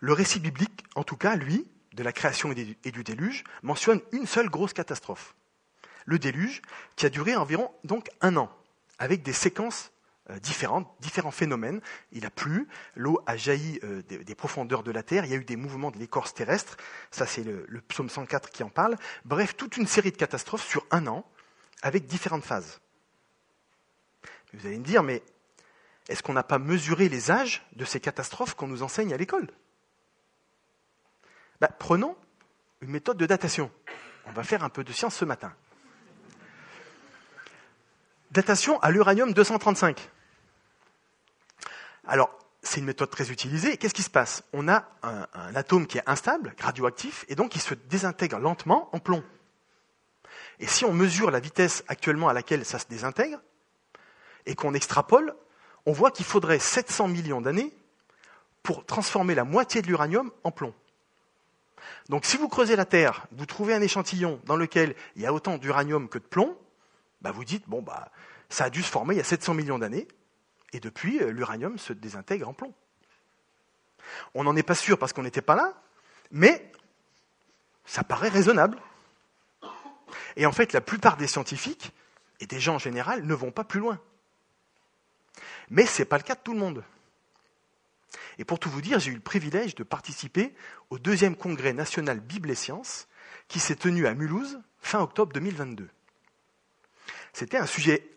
[0.01, 4.27] Le récit biblique, en tout cas, lui, de la création et du déluge, mentionne une
[4.27, 5.35] seule grosse catastrophe.
[6.05, 6.62] Le déluge,
[6.95, 8.51] qui a duré environ donc un an,
[8.99, 9.91] avec des séquences
[10.43, 11.81] différentes, différents phénomènes.
[12.12, 15.37] Il a plu, l'eau a jailli euh, des, profondeurs de la terre, il y a
[15.37, 16.77] eu des mouvements de l'écorce terrestre,
[17.11, 18.97] ça c'est le, psaume 104 qui en parle.
[19.25, 21.25] Bref, toute une série de catastrophes sur un an,
[21.83, 22.81] avec différentes phases.
[24.53, 25.23] Vous allez me dire, mais
[26.09, 29.49] est-ce qu'on n'a pas mesuré les âges de ces catastrophes qu'on nous enseigne à l'école?
[31.61, 32.17] Ben, Prenons
[32.81, 33.71] une méthode de datation.
[34.27, 35.55] On va faire un peu de science ce matin.
[38.33, 40.11] Datation à l'uranium 235.
[42.07, 42.31] Alors,
[42.62, 43.77] c'est une méthode très utilisée.
[43.77, 44.42] Qu'est-ce qui se passe?
[44.53, 48.99] On a un, atome qui est instable, radioactif, et donc il se désintègre lentement en
[48.99, 49.23] plomb.
[50.59, 53.40] Et si on mesure la vitesse actuellement à laquelle ça se désintègre,
[54.47, 55.35] et qu'on extrapole,
[55.87, 57.73] on voit qu'il faudrait 700 millions d'années
[58.62, 60.75] pour transformer la moitié de l'uranium en plomb.
[62.09, 65.33] Donc si vous creusez la Terre, vous trouvez un échantillon dans lequel il y a
[65.33, 66.57] autant d'uranium que de plomb,
[67.21, 68.11] bah vous dites, bon, bah,
[68.49, 70.09] ça a dû se former il y a 700 millions d'années,
[70.77, 72.75] et depuis, euh, l'uranium se désintègre en plomb.
[74.35, 75.73] On n'en est pas sûr parce qu'on n'était pas là,
[76.31, 76.71] mais
[77.87, 78.79] ça paraît raisonnable.
[80.37, 81.93] Et en fait, la plupart des scientifiques,
[82.41, 83.99] et des gens en général, ne vont pas plus loin.
[85.71, 86.85] Mais ce n'est pas le cas de tout le monde.
[88.37, 90.55] Et pour tout vous dire, j'ai eu le privilège de participer
[90.91, 93.09] au deuxième congrès national Bible et Sciences
[93.49, 95.89] qui s'est tenu à Mulhouse fin octobre 2022.
[97.33, 98.15] C'était un sujet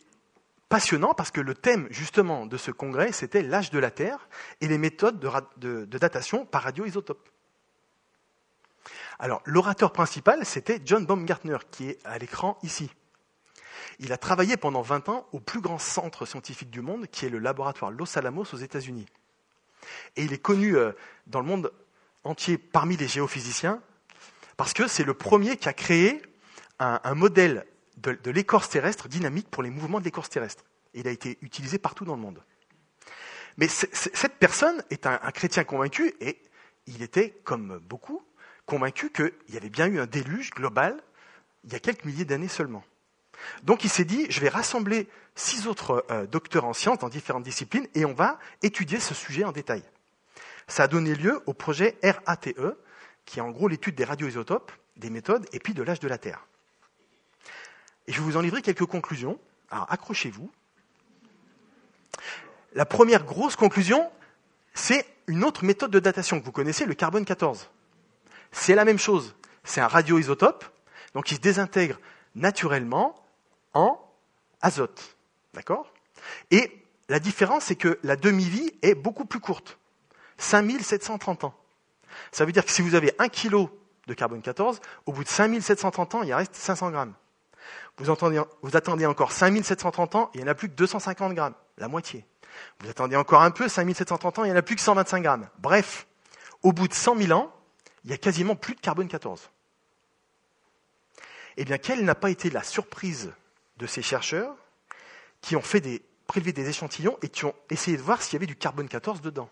[0.70, 4.30] passionnant parce que le thème justement de ce congrès, c'était l'âge de la Terre
[4.62, 5.20] et les méthodes
[5.58, 7.28] de, datation par radioisotope.
[9.18, 12.90] Alors, l'orateur principal, c'était John Baumgartner, qui est à l'écran ici.
[14.00, 17.30] Il a travaillé pendant 20 ans au plus grand centre scientifique du monde, qui est
[17.30, 19.08] le laboratoire Los Alamos aux États-Unis.
[20.16, 20.94] Et il est connu euh,
[21.28, 21.74] dans le monde
[22.24, 23.82] entier parmi les géophysiciens
[24.60, 26.22] parce que c'est le premier qui a créé
[26.80, 27.66] un, modèle
[28.02, 30.64] de, l'écorce terrestre dynamique pour les mouvements de l'écorce terrestre.
[30.94, 32.42] il a été utilisé partout dans le monde.
[33.58, 36.42] Mais cette personne est un, chrétien convaincu et
[36.88, 38.24] il était, comme beaucoup,
[38.66, 41.02] convaincu qu'il y avait bien eu un déluge global
[41.66, 42.84] il y a quelques milliers d'années seulement.
[43.64, 47.44] Donc il s'est dit, je vais rassembler six autres euh, docteurs en sciences dans différentes
[47.44, 49.84] disciplines et on va étudier ce sujet en détail.
[50.68, 52.50] Ça a donné lieu au projet RATE,
[53.26, 56.18] qui est en gros l'étude des radioisotopes, des méthodes et puis de l'âge de la
[56.18, 56.46] Terre.
[58.10, 59.40] Et je vais vous en livrer quelques conclusions.
[59.70, 60.50] Alors accrochez-vous.
[62.74, 64.12] La première grosse conclusion,
[64.74, 67.70] c'est une autre méthode de datation que vous connaissez, le carbone 14.
[68.52, 69.36] C'est la même chose.
[69.64, 70.66] C'est un radioisotope,
[71.14, 72.00] donc il se désintègre
[72.34, 73.14] naturellement
[73.76, 74.04] en
[74.62, 75.16] azote.
[75.54, 75.94] D'accord?
[76.50, 79.78] Et la différence, c'est que la demi-vie est beaucoup plus courte.
[80.40, 81.54] 5730 ans.
[82.32, 83.68] Ça veut dire que si vous avez 1 kg
[84.08, 87.14] de carbone 14, au bout de 5730 ans, il reste 500 grammes.
[87.98, 92.26] Vous, attendez encore 5730 ans, il n'y en a plus que 250 grammes, la moitié.
[92.80, 95.50] Vous attendez encore un peu, 5730 ans, il n'y en a plus que 125 grammes.
[95.60, 96.08] Bref,
[96.64, 97.54] au bout de 100 000 ans,
[98.04, 99.50] il n'y a quasiment plus de carbone 14.
[101.58, 103.34] Eh bien, quelle n'a pas été la surprise
[103.78, 104.56] de ces chercheurs
[105.42, 108.36] qui ont fait des, prélevé des échantillons et qui ont essayé de voir s'il y
[108.38, 109.50] avait du carbone 14 dedans?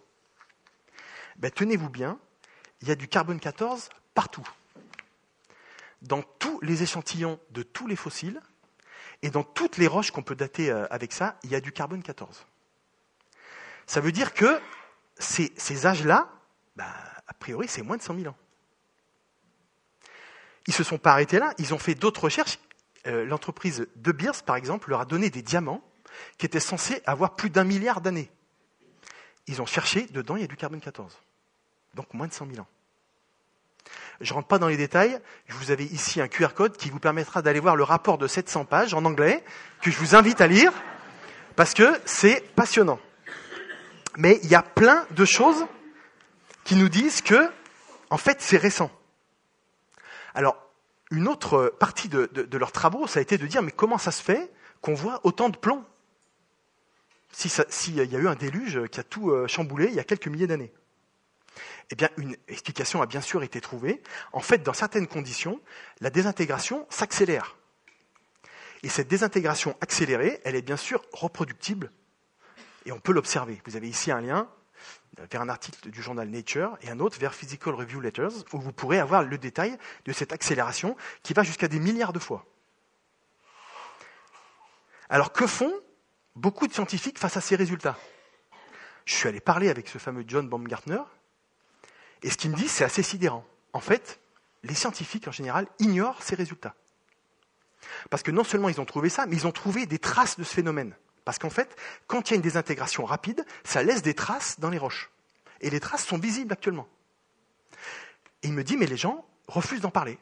[1.37, 2.17] Ben, Tenez-vous bien,
[2.81, 4.47] il y a du carbone 14 partout.
[6.01, 6.21] Dans
[6.61, 8.41] les échantillons de tous les fossiles
[9.21, 11.71] et dans toutes les roches qu'on peut dater euh, avec ça, il y a du
[11.71, 12.45] carbone 14.
[13.85, 14.59] Ça veut dire que
[15.17, 16.29] ces, âges-là,
[16.75, 16.85] ben,
[17.27, 18.37] a priori, c'est moins de 100 000 ans.
[20.67, 22.59] Ils ne se sont pas arrêtés là, ils ont fait d'autres recherches.
[23.07, 25.81] Euh, l'entreprise De Beers, par exemple, leur a donné des diamants
[26.37, 28.29] qui étaient censés avoir plus d'un milliard d'années.
[29.47, 31.17] Ils ont cherché, dedans, il y a du carbone 14.
[31.95, 32.67] Donc moins de 100 000 ans.
[34.21, 35.19] Je ne rentre pas dans les détails.
[35.49, 38.65] Vous avais ici un QR code qui vous permettra d'aller voir le rapport de 700
[38.65, 39.43] pages en anglais,
[39.81, 40.73] que je vous invite à lire,
[41.55, 42.99] parce que c'est passionnant.
[44.17, 45.65] Mais il y a plein de choses
[46.63, 47.49] qui nous disent que,
[48.09, 48.91] en fait, c'est récent.
[50.33, 50.57] Alors,
[51.11, 54.21] une autre partie de, leurs travaux, ça a été de dire, mais comment ça se
[54.21, 54.51] fait
[54.81, 55.83] qu'on voit autant de plomb
[57.31, 60.27] S'il y a eu un déluge qui a tout euh, chamboulé il y a quelques
[60.27, 60.73] milliers d'années.
[61.91, 64.01] Eh bien, une explication a bien sûr été trouvée.
[64.33, 65.59] En fait, dans certaines conditions,
[66.01, 67.57] la désintégration s'accélère.
[68.83, 71.91] Et cette désintégration accélérée, elle est bien sûr reproductible.
[72.85, 73.61] Et on peut l'observer.
[73.65, 74.49] Vous avez ici un lien
[75.31, 78.71] vers un article du journal Nature et un autre vers Physical Review Letters, où vous
[78.71, 82.45] pourrez avoir le détail de cette accélération qui va jusqu'à des milliards de fois.
[85.09, 85.73] Alors que font
[86.35, 87.97] beaucoup de scientifiques face à ces résultats?
[89.05, 91.01] Je suis allé parler avec ce fameux John Baumgartner,
[92.23, 93.45] et ce qu'il me dit, c'est assez sidérant.
[93.73, 94.19] En fait,
[94.63, 96.75] les scientifiques en général ignorent ces résultats.
[98.09, 100.43] Parce que non seulement ils ont trouvé ça, mais ils ont trouvé des traces de
[100.43, 100.95] ce phénomène.
[101.25, 101.75] Parce qu'en fait,
[102.07, 105.11] quand il y a une désintégration rapide, ça laisse des traces dans les roches.
[105.61, 106.87] Et les traces sont visibles actuellement.
[108.43, 110.17] Et il me dit, mais les gens refusent d'en parler.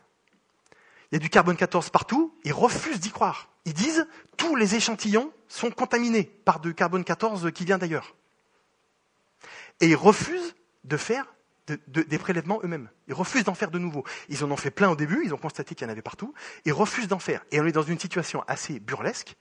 [1.12, 3.50] Il y a du carbone 14 partout, ils refusent d'y croire.
[3.66, 8.16] Ils disent, tous les échantillons sont contaminés par du carbone 14 qui vient d'ailleurs.
[9.82, 11.35] Et ils refusent de faire
[11.68, 12.90] des prélèvements eux-mêmes.
[13.08, 14.04] Ils refusent d'en faire de nouveau.
[14.30, 16.34] Ils en ont fait plein au début, ils ont constaté qu'il y en avait partout,
[16.66, 17.44] ils refusent d'en faire.
[17.52, 19.36] Et on est dans une situation assez burlesque,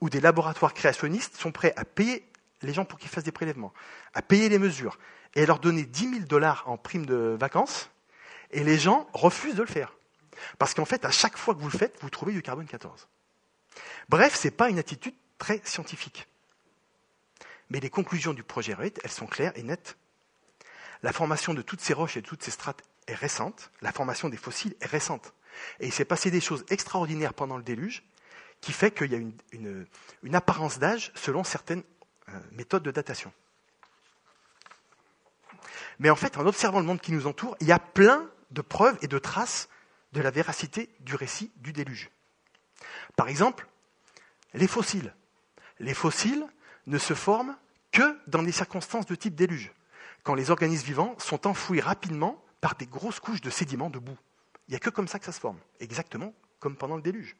[0.00, 2.28] où des laboratoires créationnistes sont prêts à payer
[2.62, 3.72] les gens pour qu'ils fassent des prélèvements,
[4.14, 4.98] à payer les mesures,
[5.34, 7.90] et à leur donner 10 000 dollars en prime de vacances,
[8.50, 9.94] et les gens refusent de le faire.
[10.58, 13.08] Parce qu'en fait, à chaque fois que vous le faites, vous trouvez du carbone 14.
[14.08, 16.26] Bref, ce n'est pas une attitude très scientifique.
[17.70, 19.96] Mais les conclusions du projet REIT, elles sont claires et nettes.
[21.02, 24.28] La formation de toutes ces roches et de toutes ces strates est récente, la formation
[24.28, 25.34] des fossiles est récente.
[25.80, 28.04] Et il s'est passé des choses extraordinaires pendant le déluge
[28.60, 29.18] qui fait qu'il y a
[29.52, 31.82] une, apparence d'âge selon certaines
[32.28, 33.32] euh, méthodes de datation.
[35.98, 38.62] Mais en fait, en observant le monde qui nous entoure, il y a plein de
[38.62, 39.68] preuves et de traces
[40.12, 42.10] de la véracité du récit du déluge.
[43.16, 43.66] Par exemple,
[44.54, 45.14] les fossiles.
[45.80, 46.46] Les fossiles
[46.86, 47.56] ne se forment
[47.90, 49.72] que dans des circonstances de type déluge.
[50.22, 54.18] Quand les organismes vivants sont enfouis rapidement par des grosses couches de sédiments de boue.
[54.68, 57.36] Il n'y a que comme ça que ça se forme, exactement comme pendant le déluge.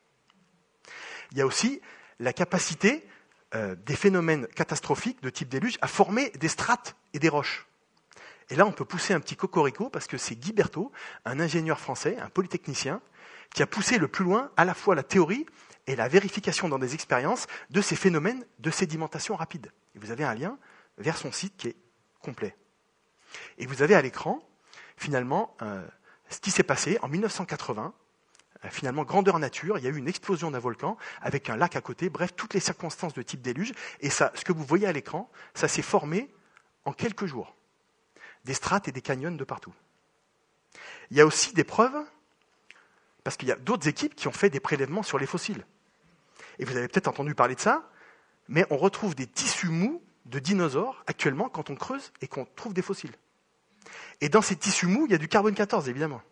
[1.30, 1.80] Il y a aussi
[2.18, 3.06] la capacité
[3.54, 7.66] euh, des phénomènes catastrophiques de type déluge à former des strates et des roches.
[8.50, 10.90] Et là, on peut pousser un petit cocorico parce que c'est Guy Berthaud,
[11.24, 13.00] un ingénieur français, un polytechnicien,
[13.54, 15.46] qui a poussé le plus loin à la fois la théorie
[15.86, 19.72] et la vérification dans des expériences de ces phénomènes de sédimentation rapide.
[19.94, 20.58] Et vous avez un lien
[20.98, 21.76] vers son site qui est
[22.20, 22.56] complet.
[23.58, 24.42] Et vous avez à l'écran,
[24.96, 25.84] finalement, euh,
[26.28, 27.92] ce qui s'est passé en 1980.
[28.64, 31.76] Euh, finalement, grandeur nature, il y a eu une explosion d'un volcan avec un lac
[31.76, 33.72] à côté, bref, toutes les circonstances de type déluge.
[34.00, 36.32] Et ce que vous voyez à l'écran, ça s'est formé
[36.84, 37.54] en quelques jours.
[38.44, 39.74] Des strates et des canyons de partout.
[41.10, 42.04] Il y a aussi des preuves,
[43.24, 45.64] parce qu'il y a d'autres équipes qui ont fait des prélèvements sur les fossiles.
[46.58, 47.88] Et vous avez peut-être entendu parler de ça,
[48.48, 52.74] mais on retrouve des tissus mous de dinosaures actuellement quand on creuse et qu'on trouve
[52.74, 53.14] des fossiles.
[54.20, 56.22] Et dans ces tissus mous, il y a du carbone 14, évidemment.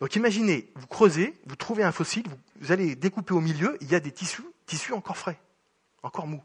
[0.00, 2.26] Donc imaginez, vous creusez, vous trouvez un fossile,
[2.60, 5.40] vous, allez découper au milieu, il y a des tissus, tissus encore frais,
[6.02, 6.42] encore mous.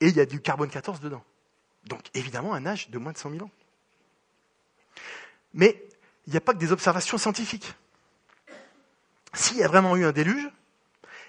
[0.00, 1.24] Et il y a du carbone 14 dedans.
[1.84, 3.50] Donc évidemment un âge de moins de 100 000 ans.
[5.54, 5.82] Mais
[6.26, 7.74] il n'y a pas que des observations scientifiques.
[9.32, 10.48] S'il y a vraiment eu un déluge,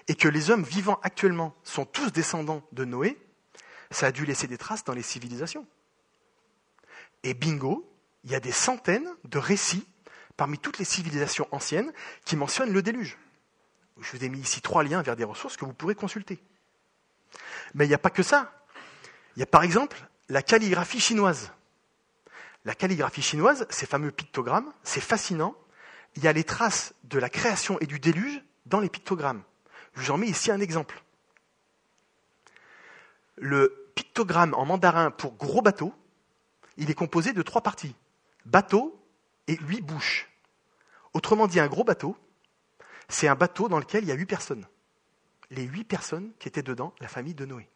[0.08, 3.18] et que les hommes vivants actuellement sont tous descendants de Noé,
[3.90, 5.66] ça a dû laisser des traces dans les civilisations.
[7.22, 7.90] Et bingo,
[8.24, 9.86] il y a des centaines de récits
[10.36, 11.92] parmi toutes les civilisations anciennes
[12.24, 13.18] qui mentionnent le déluge.
[14.00, 16.38] Je vous ai mis ici trois liens vers des ressources que vous pourrez consulter.
[17.74, 18.52] Mais il n'y a pas que ça.
[19.36, 21.52] Il y a par exemple la calligraphie chinoise.
[22.64, 25.56] La calligraphie chinoise, ces fameux pictogrammes, c'est fascinant.
[26.16, 29.42] Il y a les traces de la création et du déluge dans les pictogrammes.
[29.94, 31.02] Je vous en mets ici un exemple.
[33.36, 35.94] Le pictogramme en mandarin pour gros bateau,
[36.78, 37.94] il est composé de trois parties.
[38.46, 38.98] Bateau
[39.46, 40.30] et huit bouches.
[41.12, 42.16] Autrement dit, un gros bateau,
[43.08, 44.66] c'est un bateau dans lequel il y a huit personnes.
[45.50, 47.68] Les huit personnes qui étaient dedans, la famille de Noé.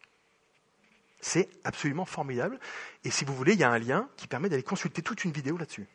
[1.19, 2.59] C'est absolument formidable.
[3.03, 5.31] Et si vous voulez, il y a un lien qui permet d'aller consulter toute une
[5.31, 5.87] vidéo là-dessus.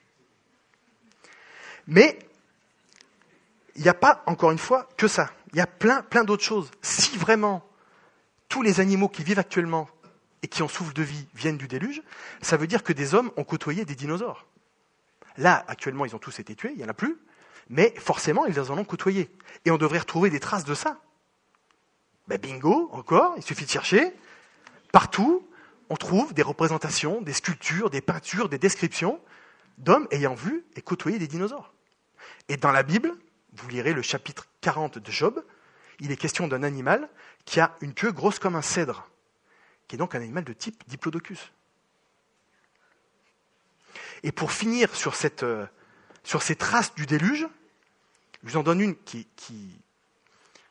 [1.87, 2.19] Mais
[3.77, 5.31] il n'y a pas, encore une fois, que ça.
[5.53, 6.71] Il y a plein, plein d'autres choses.
[6.83, 7.65] Si vraiment
[8.49, 9.89] tous les animaux qui vivent actuellement
[10.43, 12.03] et qui ont souffle de vie viennent du déluge,
[12.43, 14.47] ça veut dire que des hommes ont côtoyé des dinosaures.
[15.37, 17.17] Là, actuellement, ils ont tous été tués, il n'y en a plus,
[17.69, 19.31] mais forcément, ils en ont côtoyé.
[19.65, 21.01] Et on devrait retrouver des traces de ça.
[22.29, 24.13] Ben bingo, encore, il suffit de chercher.
[24.93, 25.47] Partout,
[25.91, 29.21] on trouve des représentations, des sculptures, des peintures, des descriptions
[29.79, 31.73] d'hommes ayant vu et côtoyé des dinosaures.
[32.49, 33.15] Et dans la Bible,
[33.55, 35.43] vous lirez le chapitre 40 de Job,
[36.01, 37.09] il est question d'un animal
[37.45, 39.09] qui a une queue grosse comme un cèdre,
[39.89, 41.53] qui est donc un animal de type diplodocus.
[44.23, 45.67] Et pour finir sur, cette, euh,
[46.25, 47.49] ces traces du déluge,
[48.45, 49.27] je vous en donne une qui,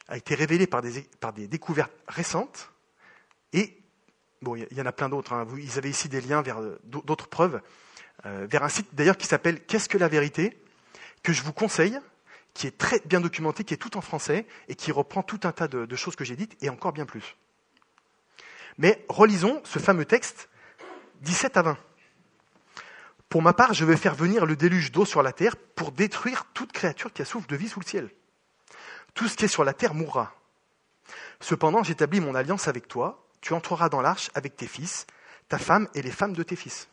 [0.08, 2.72] a été révélée par des, découvertes récentes.
[3.52, 3.78] Et,
[4.42, 5.34] bon, il y en a plein d'autres.
[5.34, 5.44] Hein.
[5.44, 7.62] Vous, ils avaient ici des liens vers euh, d'autres preuves,
[8.26, 10.62] euh, vers un site d'ailleurs qui s'appelle Qu'est-ce que la vérité?
[11.24, 12.00] que je vous conseille,
[12.54, 15.52] qui est très bien documenté, qui est tout en français et qui reprend tout un
[15.52, 17.36] tas de, choses que j'ai dites et encore bien plus.
[18.78, 20.50] Mais relisons ce fameux texte
[21.22, 21.78] 17 à 20.
[23.30, 26.46] Pour ma part, je vais faire venir le déluge d'eau sur la terre pour détruire
[26.54, 28.10] toute créature qui a souffle de vie sous le ciel.
[29.13, 30.34] Tout ce qui est sur la terre mourra.
[31.40, 33.28] Cependant, j'établis mon alliance avec toi.
[33.42, 35.08] Tu entreras dans l'arche avec tes fils,
[35.50, 36.88] ta femme et les femmes de tes fils.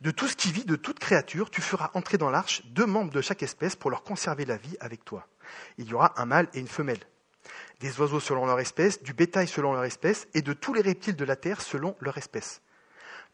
[0.00, 3.12] De tout ce qui vit, de toute créature, tu feras entrer dans l'arche deux membres
[3.12, 5.26] de chaque espèce pour leur conserver la vie avec toi.
[5.78, 7.00] Il y aura un mâle et une femelle.
[7.80, 11.16] Des oiseaux selon leur espèce, du bétail selon leur espèce, et de tous les reptiles
[11.16, 12.60] de la terre selon leur espèce.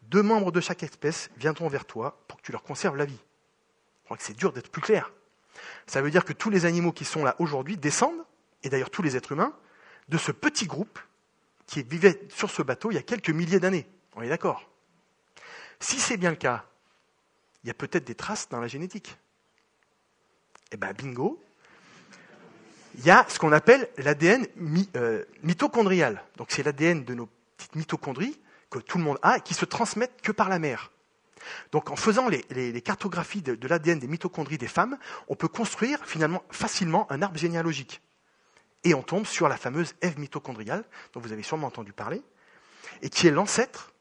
[0.03, 3.19] Deux membres de chaque espèce viendront vers toi pour que tu leur conserves la vie.
[4.01, 5.11] Je crois que c'est dur d'être plus clair.
[5.85, 8.23] Ça veut dire que tous les animaux qui sont là aujourd'hui descendent,
[8.63, 9.53] et d'ailleurs tous les êtres humains,
[10.07, 10.99] de ce petit groupe
[11.65, 13.85] qui vivait sur ce bateau il y a quelques milliers d'années.
[14.15, 14.69] On est d'accord?
[15.79, 16.65] Si c'est bien le cas,
[17.63, 19.17] il y a peut-être des traces dans la génétique.
[20.71, 21.43] Eh bien, bingo,
[22.97, 24.45] il y a ce qu'on appelle l'ADN
[24.95, 26.23] euh, mitochondrial.
[26.35, 28.39] Donc c'est l'ADN de nos petites mitochondries
[28.71, 30.91] que tout le monde a et qui se transmettent que par la mère.
[31.71, 36.43] Donc en faisant les, cartographies de, l'ADN des mitochondries des femmes, on peut construire finalement
[36.49, 38.01] facilement un arbre généalogique.
[38.83, 40.83] Et on tombe sur la fameuse Ève mitochondriale,
[41.13, 42.21] dont vous avez sûrement entendu parler,
[43.01, 43.93] et qui est l'ancêtre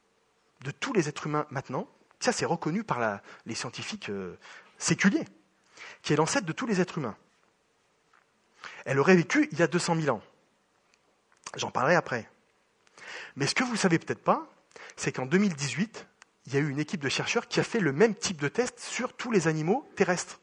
[0.64, 1.86] de tous les êtres humains maintenant,
[2.18, 4.38] ça c'est reconnu par les scientifiques euh,
[4.78, 5.26] séculiers,
[6.03, 7.16] qui est l'ancêtre de tous les êtres humains.
[8.84, 10.22] Elle aurait vécu il y a 200 000 ans.
[11.56, 12.28] J'en parlerai après.
[13.36, 14.46] Mais ce que vous ne savez peut-être pas,
[14.96, 16.06] c'est qu'en 2018,
[16.46, 18.48] il y a eu une équipe de chercheurs qui a fait le même type de
[18.48, 20.40] test sur tous les animaux terrestres.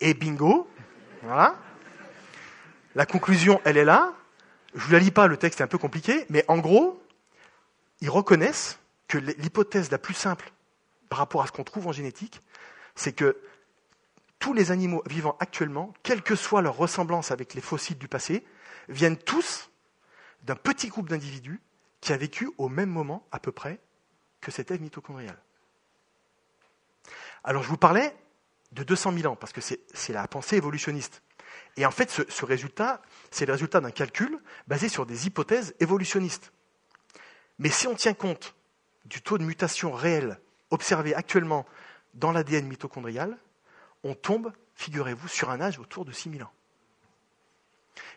[0.00, 0.68] Et bingo,
[1.22, 1.56] voilà.
[2.94, 4.12] La conclusion, elle est là.
[4.74, 7.02] Je ne vous la lis pas, le texte est un peu compliqué, mais en gros,
[8.00, 8.78] ils reconnaissent
[9.08, 10.50] que l'hypothèse la plus simple
[11.08, 12.40] par rapport à ce qu'on trouve en génétique,
[12.94, 13.36] c'est que
[14.42, 18.44] tous les animaux vivant actuellement, quelle que soit leur ressemblance avec les fossiles du passé,
[18.88, 19.70] viennent tous
[20.42, 21.60] d'un petit groupe d'individus
[22.00, 23.78] qui a vécu au même moment à peu près
[24.40, 25.40] que cette Ève mitochondriale.
[27.44, 28.16] Alors je vous parlais
[28.72, 31.22] de 200 000 ans, parce que c'est la pensée évolutionniste.
[31.76, 35.76] Et en fait, ce, ce résultat, c'est le résultat d'un calcul basé sur des hypothèses
[35.78, 36.52] évolutionnistes.
[37.60, 38.56] Mais si on tient compte
[39.04, 40.40] du taux de mutation réel
[40.70, 41.64] observé actuellement
[42.14, 43.38] dans l'ADN mitochondrial,
[44.04, 46.52] on tombe, figurez-vous, sur un âge autour de 6000 ans.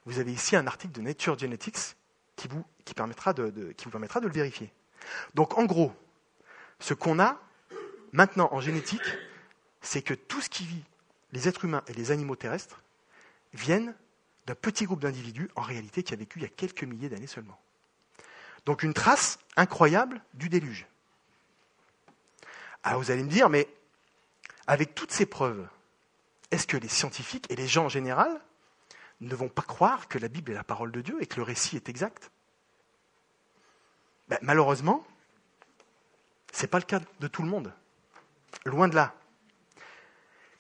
[0.05, 1.95] Vous avez ici un article de Nature Genetics
[2.35, 2.65] qui vous,
[2.95, 4.71] permettra de, permettra de le vérifier.
[5.33, 5.93] Donc en gros,
[6.79, 7.39] ce qu'on a
[8.11, 9.01] maintenant en génétique,
[9.81, 10.83] c'est que tout ce qui vit,
[11.31, 12.81] les êtres humains et les animaux terrestres,
[13.53, 13.95] viennent
[14.45, 17.27] d'un petit groupe d'individus, en réalité, qui a vécu il y a quelques milliers d'années
[17.27, 17.59] seulement.
[18.65, 20.87] Donc une trace incroyable du déluge.
[22.83, 23.67] Alors vous allez me dire, mais
[24.67, 25.67] avec toutes ces preuves,
[26.55, 28.41] est-ce que les scientifiques et les gens en général
[29.21, 31.43] ne vont pas croire que la Bible est la parole de Dieu et que le
[31.43, 32.31] récit est exact?
[34.29, 35.05] Ben, Malheureusement,
[36.53, 37.73] ce n'est pas le cas de tout le monde.
[38.65, 39.13] Loin de là.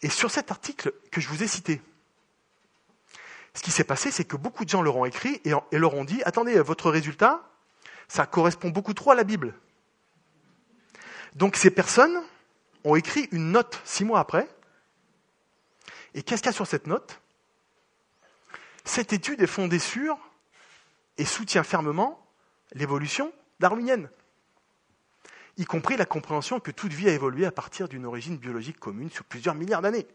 [0.01, 1.81] Et sur cet article que je vous ai cité,
[3.53, 5.93] ce qui s'est passé, c'est que beaucoup de gens leur ont écrit et, et leur
[5.93, 7.49] ont dit, attendez, votre résultat,
[8.09, 9.55] ça correspond beaucoup trop à la Bible.
[11.35, 12.21] Donc ces personnes
[12.83, 14.49] ont écrit une note six mois après.
[16.15, 17.21] Et qu'est-ce qu'il y a sur cette note?
[18.85, 20.17] Cette étude est fondée sur
[21.17, 22.25] et soutient fermement
[22.73, 24.09] l'évolution darwinienne,
[25.57, 29.09] y compris la compréhension que toute vie a évolué à partir d'une origine biologique commune
[29.09, 30.07] sur plusieurs milliards d'années.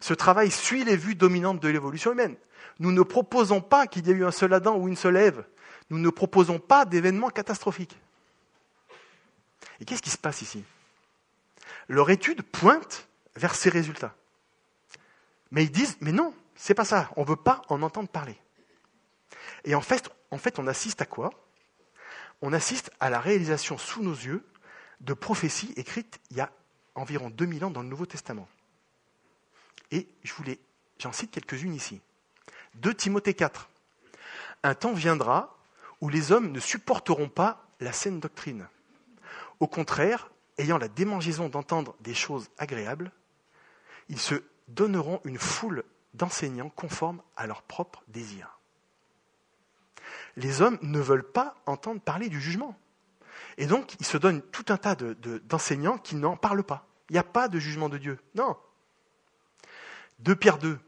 [0.00, 2.36] Ce travail suit les vues dominantes de l'évolution humaine.
[2.78, 5.44] Nous ne proposons pas qu'il y ait eu un seul Adam ou une seule Ève.
[5.90, 7.98] Nous ne proposons pas d'événements catastrophiques.
[9.80, 10.64] Et qu'est-ce qui se passe ici?
[11.88, 14.14] Leur étude pointe vers ces résultats.
[15.50, 18.38] Mais ils disent, mais non, c'est pas ça, on ne veut pas en entendre parler.
[19.64, 21.30] Et en fait, on assiste à quoi?
[22.42, 24.46] On assiste à la réalisation sous nos yeux
[25.00, 26.50] de prophéties écrites il y a
[26.94, 28.48] environ 2000 ans dans le Nouveau Testament.
[29.90, 30.58] Et je voulais,
[30.98, 32.00] j'en cite quelques-unes ici.
[32.74, 33.68] De Timothée 4.
[34.62, 35.56] Un temps viendra
[36.00, 38.66] où les hommes ne supporteront pas la saine doctrine.
[39.60, 43.12] Au contraire, ayant la démangeaison d'entendre des choses agréables,
[44.08, 48.58] ils se donneront une foule d'enseignants conformes à leurs propres désirs.
[50.36, 52.76] Les hommes ne veulent pas entendre parler du jugement.
[53.58, 56.86] Et donc, ils se donnent tout un tas d'enseignants qui n'en parlent pas.
[57.08, 58.18] Il n'y a pas de jugement de Dieu.
[58.34, 58.56] Non.
[60.18, 60.78] De Pierre 2.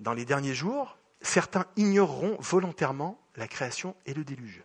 [0.00, 4.62] Dans les derniers jours, certains ignoreront volontairement la création et le déluge.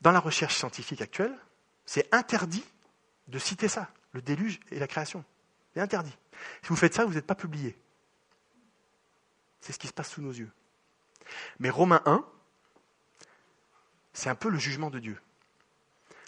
[0.00, 1.36] Dans la recherche scientifique actuelle,
[1.84, 2.64] c'est interdit
[3.28, 5.24] de citer ça, le déluge et la création.
[5.74, 6.16] C'est interdit.
[6.62, 7.76] Si vous faites ça, vous n'êtes pas publié.
[9.60, 10.50] C'est ce qui se passe sous nos yeux.
[11.58, 12.24] Mais Romains 1,
[14.12, 15.20] c'est un peu le jugement de Dieu.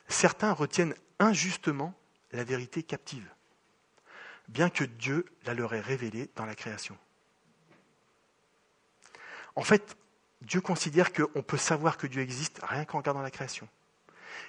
[0.08, 1.94] Certains retiennent injustement
[2.32, 3.28] la vérité captive,
[4.48, 6.96] bien que Dieu la leur ait révélée dans la création.
[9.56, 9.96] En fait,
[10.42, 13.68] Dieu considère qu'on peut savoir que Dieu existe rien qu'en regardant la création.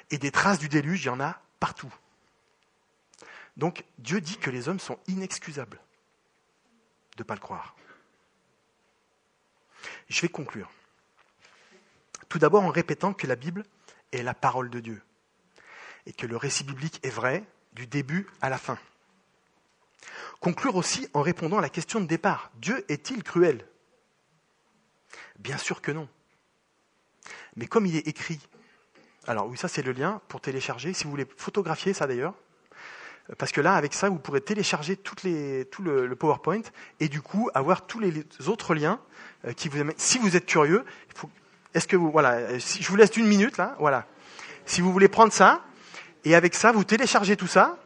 [0.09, 1.93] Et des traces du déluge, il y en a partout.
[3.57, 5.79] Donc Dieu dit que les hommes sont inexcusables
[7.17, 7.75] de ne pas le croire.
[10.09, 10.69] Je vais conclure.
[12.27, 13.63] Tout d'abord en répétant que la Bible
[14.11, 15.01] est la parole de Dieu
[16.05, 17.43] et que le récit biblique est vrai
[17.73, 18.77] du début à la fin.
[20.39, 22.51] Conclure aussi en répondant à la question de départ.
[22.55, 23.67] Dieu est-il cruel?
[25.39, 26.09] Bien sûr que non.
[27.55, 28.39] Mais comme il est écrit
[29.27, 30.93] alors oui, ça c'est le lien pour télécharger.
[30.93, 32.35] Si vous voulez photographier ça d'ailleurs,
[33.37, 36.61] parce que là, avec ça, vous pourrez télécharger toutes les, tout le, PowerPoint
[36.99, 38.99] et du coup avoir tous les autres liens
[39.45, 40.85] euh, qui vous Si vous êtes curieux,
[41.73, 44.05] est-ce que vous voilà, si, je vous laisse une minute là, voilà.
[44.65, 45.61] Si vous voulez prendre ça
[46.23, 47.77] et avec ça, vous téléchargez tout ça.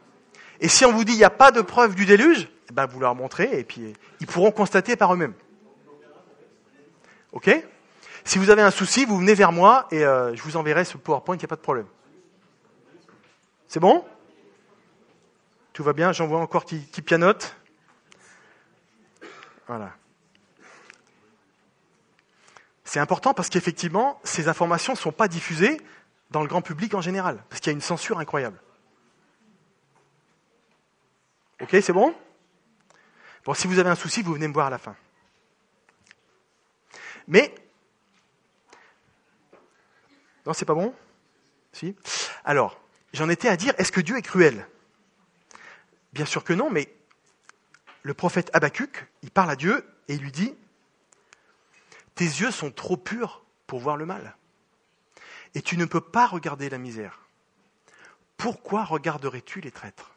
[0.60, 2.86] Et si on vous dit il n'y a pas de preuve du déluge, eh ben
[2.86, 5.34] vous leur montrez et puis ils pourront constater par eux-mêmes.
[7.32, 7.50] Ok?
[8.24, 10.98] Si vous avez un souci, vous venez vers moi et euh, je vous enverrai ce
[10.98, 11.86] PowerPoint, il n'y a pas de problème.
[13.68, 14.04] C'est bon?
[15.80, 17.56] Tout va bien, j'en vois encore qui, qui pianote.
[19.66, 19.96] Voilà.
[22.84, 25.80] C'est important parce qu'effectivement, ces informations ne sont pas diffusées
[26.30, 28.60] dans le grand public en général, parce qu'il y a une censure incroyable.
[31.62, 32.14] Ok, c'est bon?
[33.46, 34.94] Bon, si vous avez un souci, vous venez me voir à la fin.
[37.26, 37.54] Mais,
[40.44, 40.94] non, c'est pas bon?
[41.72, 41.96] Si?
[42.44, 42.78] Alors,
[43.14, 44.66] j'en étais à dire, est-ce que Dieu est cruel?
[46.12, 46.92] Bien sûr que non, mais
[48.02, 50.54] le prophète Habacuc, il parle à Dieu et il lui dit,
[52.14, 54.36] tes yeux sont trop purs pour voir le mal.
[55.54, 57.20] Et tu ne peux pas regarder la misère.
[58.36, 60.12] Pourquoi regarderais-tu les traîtres?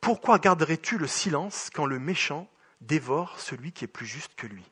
[0.00, 2.48] Pourquoi garderais-tu le silence quand le méchant
[2.80, 4.64] dévore celui qui est plus juste que lui?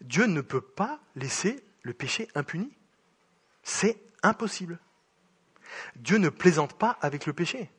[0.00, 2.70] Dieu ne peut pas laisser le péché impuni.
[3.62, 4.78] C'est impossible.
[5.96, 7.70] Dieu ne plaisante pas avec le péché.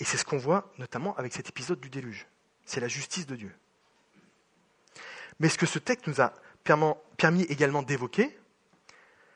[0.00, 2.26] Et c'est ce qu'on voit notamment avec cet épisode du déluge.
[2.64, 3.54] C'est la justice de Dieu.
[5.38, 6.32] Mais ce que ce texte nous a
[7.16, 8.38] permis également d'évoquer,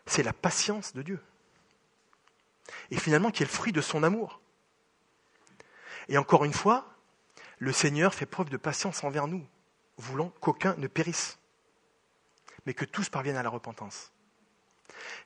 [0.06, 1.20] c'est la patience de Dieu.
[2.90, 4.40] Et finalement, qui est le fruit de son amour.
[6.08, 6.86] Et encore une fois,
[7.58, 9.46] le Seigneur fait preuve de patience envers nous,
[9.96, 11.38] voulant qu'aucun ne périsse,
[12.66, 14.12] mais que tous parviennent à la repentance.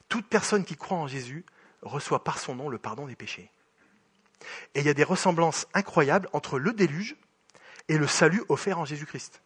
[0.08, 1.44] Toute personne qui croit en Jésus
[1.82, 3.50] reçoit par son nom le pardon des péchés.
[4.74, 7.16] Et il y a des ressemblances incroyables entre le déluge
[7.88, 9.42] et le salut offert en Jésus-Christ.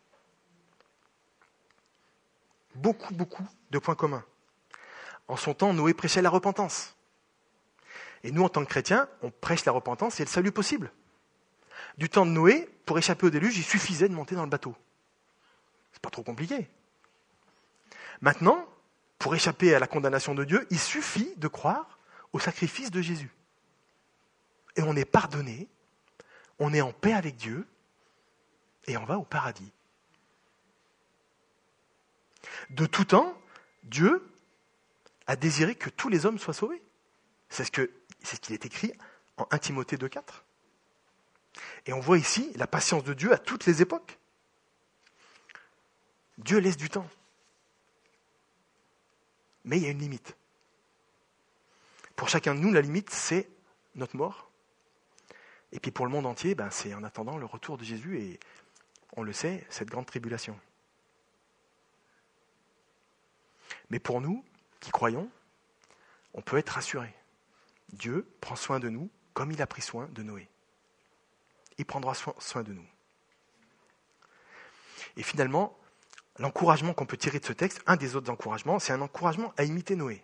[2.74, 4.24] Beaucoup, beaucoup de points communs.
[5.26, 6.96] En son temps, Noé prêchait la repentance.
[8.24, 10.92] Et nous, en tant que chrétiens, on prêche la repentance et le salut possible.
[11.99, 14.74] Du temps de Noé, pour échapper au déluge, il suffisait de monter dans le bateau.
[15.92, 16.68] C'est pas trop compliqué.
[18.20, 18.66] Maintenant,
[19.18, 21.99] pour échapper à la condamnation de Dieu, il suffit de croire
[22.32, 23.30] au sacrifice de Jésus.
[24.77, 25.69] Et on est pardonné,
[26.59, 27.66] on est en paix avec Dieu,
[28.87, 29.73] et on va au paradis.
[32.71, 33.37] De tout temps,
[33.85, 34.27] Dieu
[35.27, 36.83] a désiré que tous les hommes soient sauvés.
[37.49, 38.93] C'est ce qu'il est écrit
[39.37, 40.23] en 1 Timothée 2.4.
[41.87, 44.19] Et on voit ici la patience de Dieu à toutes les époques.
[46.39, 47.09] Dieu laisse du temps.
[49.64, 50.37] Mais il y a une limite.
[52.16, 53.49] Pour chacun de nous, la limite, c'est
[53.95, 54.47] notre mort.
[55.73, 58.41] Et puis pour le monde entier, ben, c'est en attendant le retour de Jésus et,
[59.16, 60.59] on le sait, cette grande tribulation.
[63.91, 64.45] Mais pour nous,
[64.81, 65.31] qui croyons,
[66.35, 67.14] on peut être rassurés.
[67.93, 70.49] Dieu prend soin de nous comme il a pris soin de Noé.
[71.79, 72.87] Il prendra soin de nous.
[75.16, 75.79] Et finalement,
[76.39, 79.64] l'encouragement qu'on peut tirer de ce texte, un des autres encouragements, c'est un encouragement à
[79.64, 80.23] imiter Noé.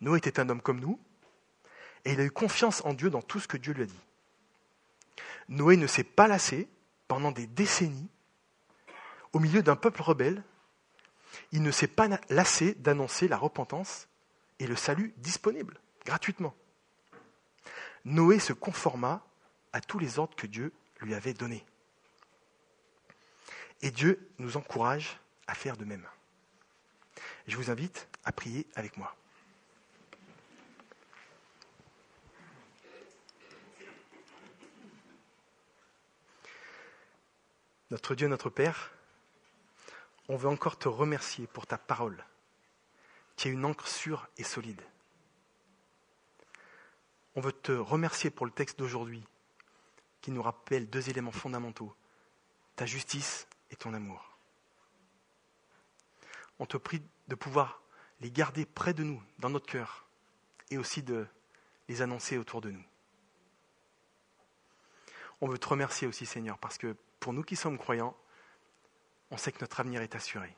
[0.00, 0.98] Noé était un homme comme nous,
[2.04, 4.00] et il a eu confiance en Dieu dans tout ce que Dieu lui a dit.
[5.50, 6.68] Noé ne s'est pas lassé
[7.08, 8.08] pendant des décennies,
[9.32, 10.42] au milieu d'un peuple rebelle,
[11.52, 14.08] il ne s'est pas lassé d'annoncer la repentance
[14.60, 16.54] et le salut disponible, gratuitement.
[18.04, 19.24] Noé se conforma
[19.72, 21.64] à tous les ordres que Dieu lui avait donnés.
[23.82, 26.06] Et Dieu nous encourage à faire de même.
[27.46, 29.16] Je vous invite à prier avec moi.
[37.90, 38.92] Notre Dieu, notre Père,
[40.28, 42.24] on veut encore te remercier pour ta parole,
[43.34, 44.80] qui est une encre sûre et solide.
[47.34, 49.26] On veut te remercier pour le texte d'aujourd'hui,
[50.20, 51.92] qui nous rappelle deux éléments fondamentaux,
[52.76, 54.36] ta justice et ton amour.
[56.60, 57.80] On te prie de pouvoir
[58.20, 60.06] les garder près de nous, dans notre cœur,
[60.70, 61.26] et aussi de
[61.88, 62.84] les annoncer autour de nous.
[65.40, 68.16] On veut te remercier aussi, Seigneur, parce que pour nous qui sommes croyants,
[69.30, 70.56] on sait que notre avenir est assuré.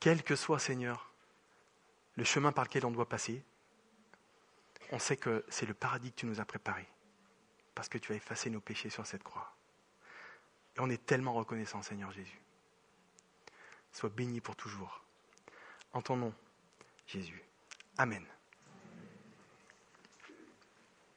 [0.00, 1.12] Quel que soit, Seigneur,
[2.16, 3.44] le chemin par lequel on doit passer,
[4.92, 6.86] on sait que c'est le paradis que tu nous as préparé,
[7.74, 9.54] parce que tu as effacé nos péchés sur cette croix.
[10.76, 12.40] Et on est tellement reconnaissant, Seigneur Jésus.
[13.92, 15.02] Sois béni pour toujours.
[15.92, 16.34] En ton nom,
[17.06, 17.42] Jésus.
[17.96, 18.26] Amen.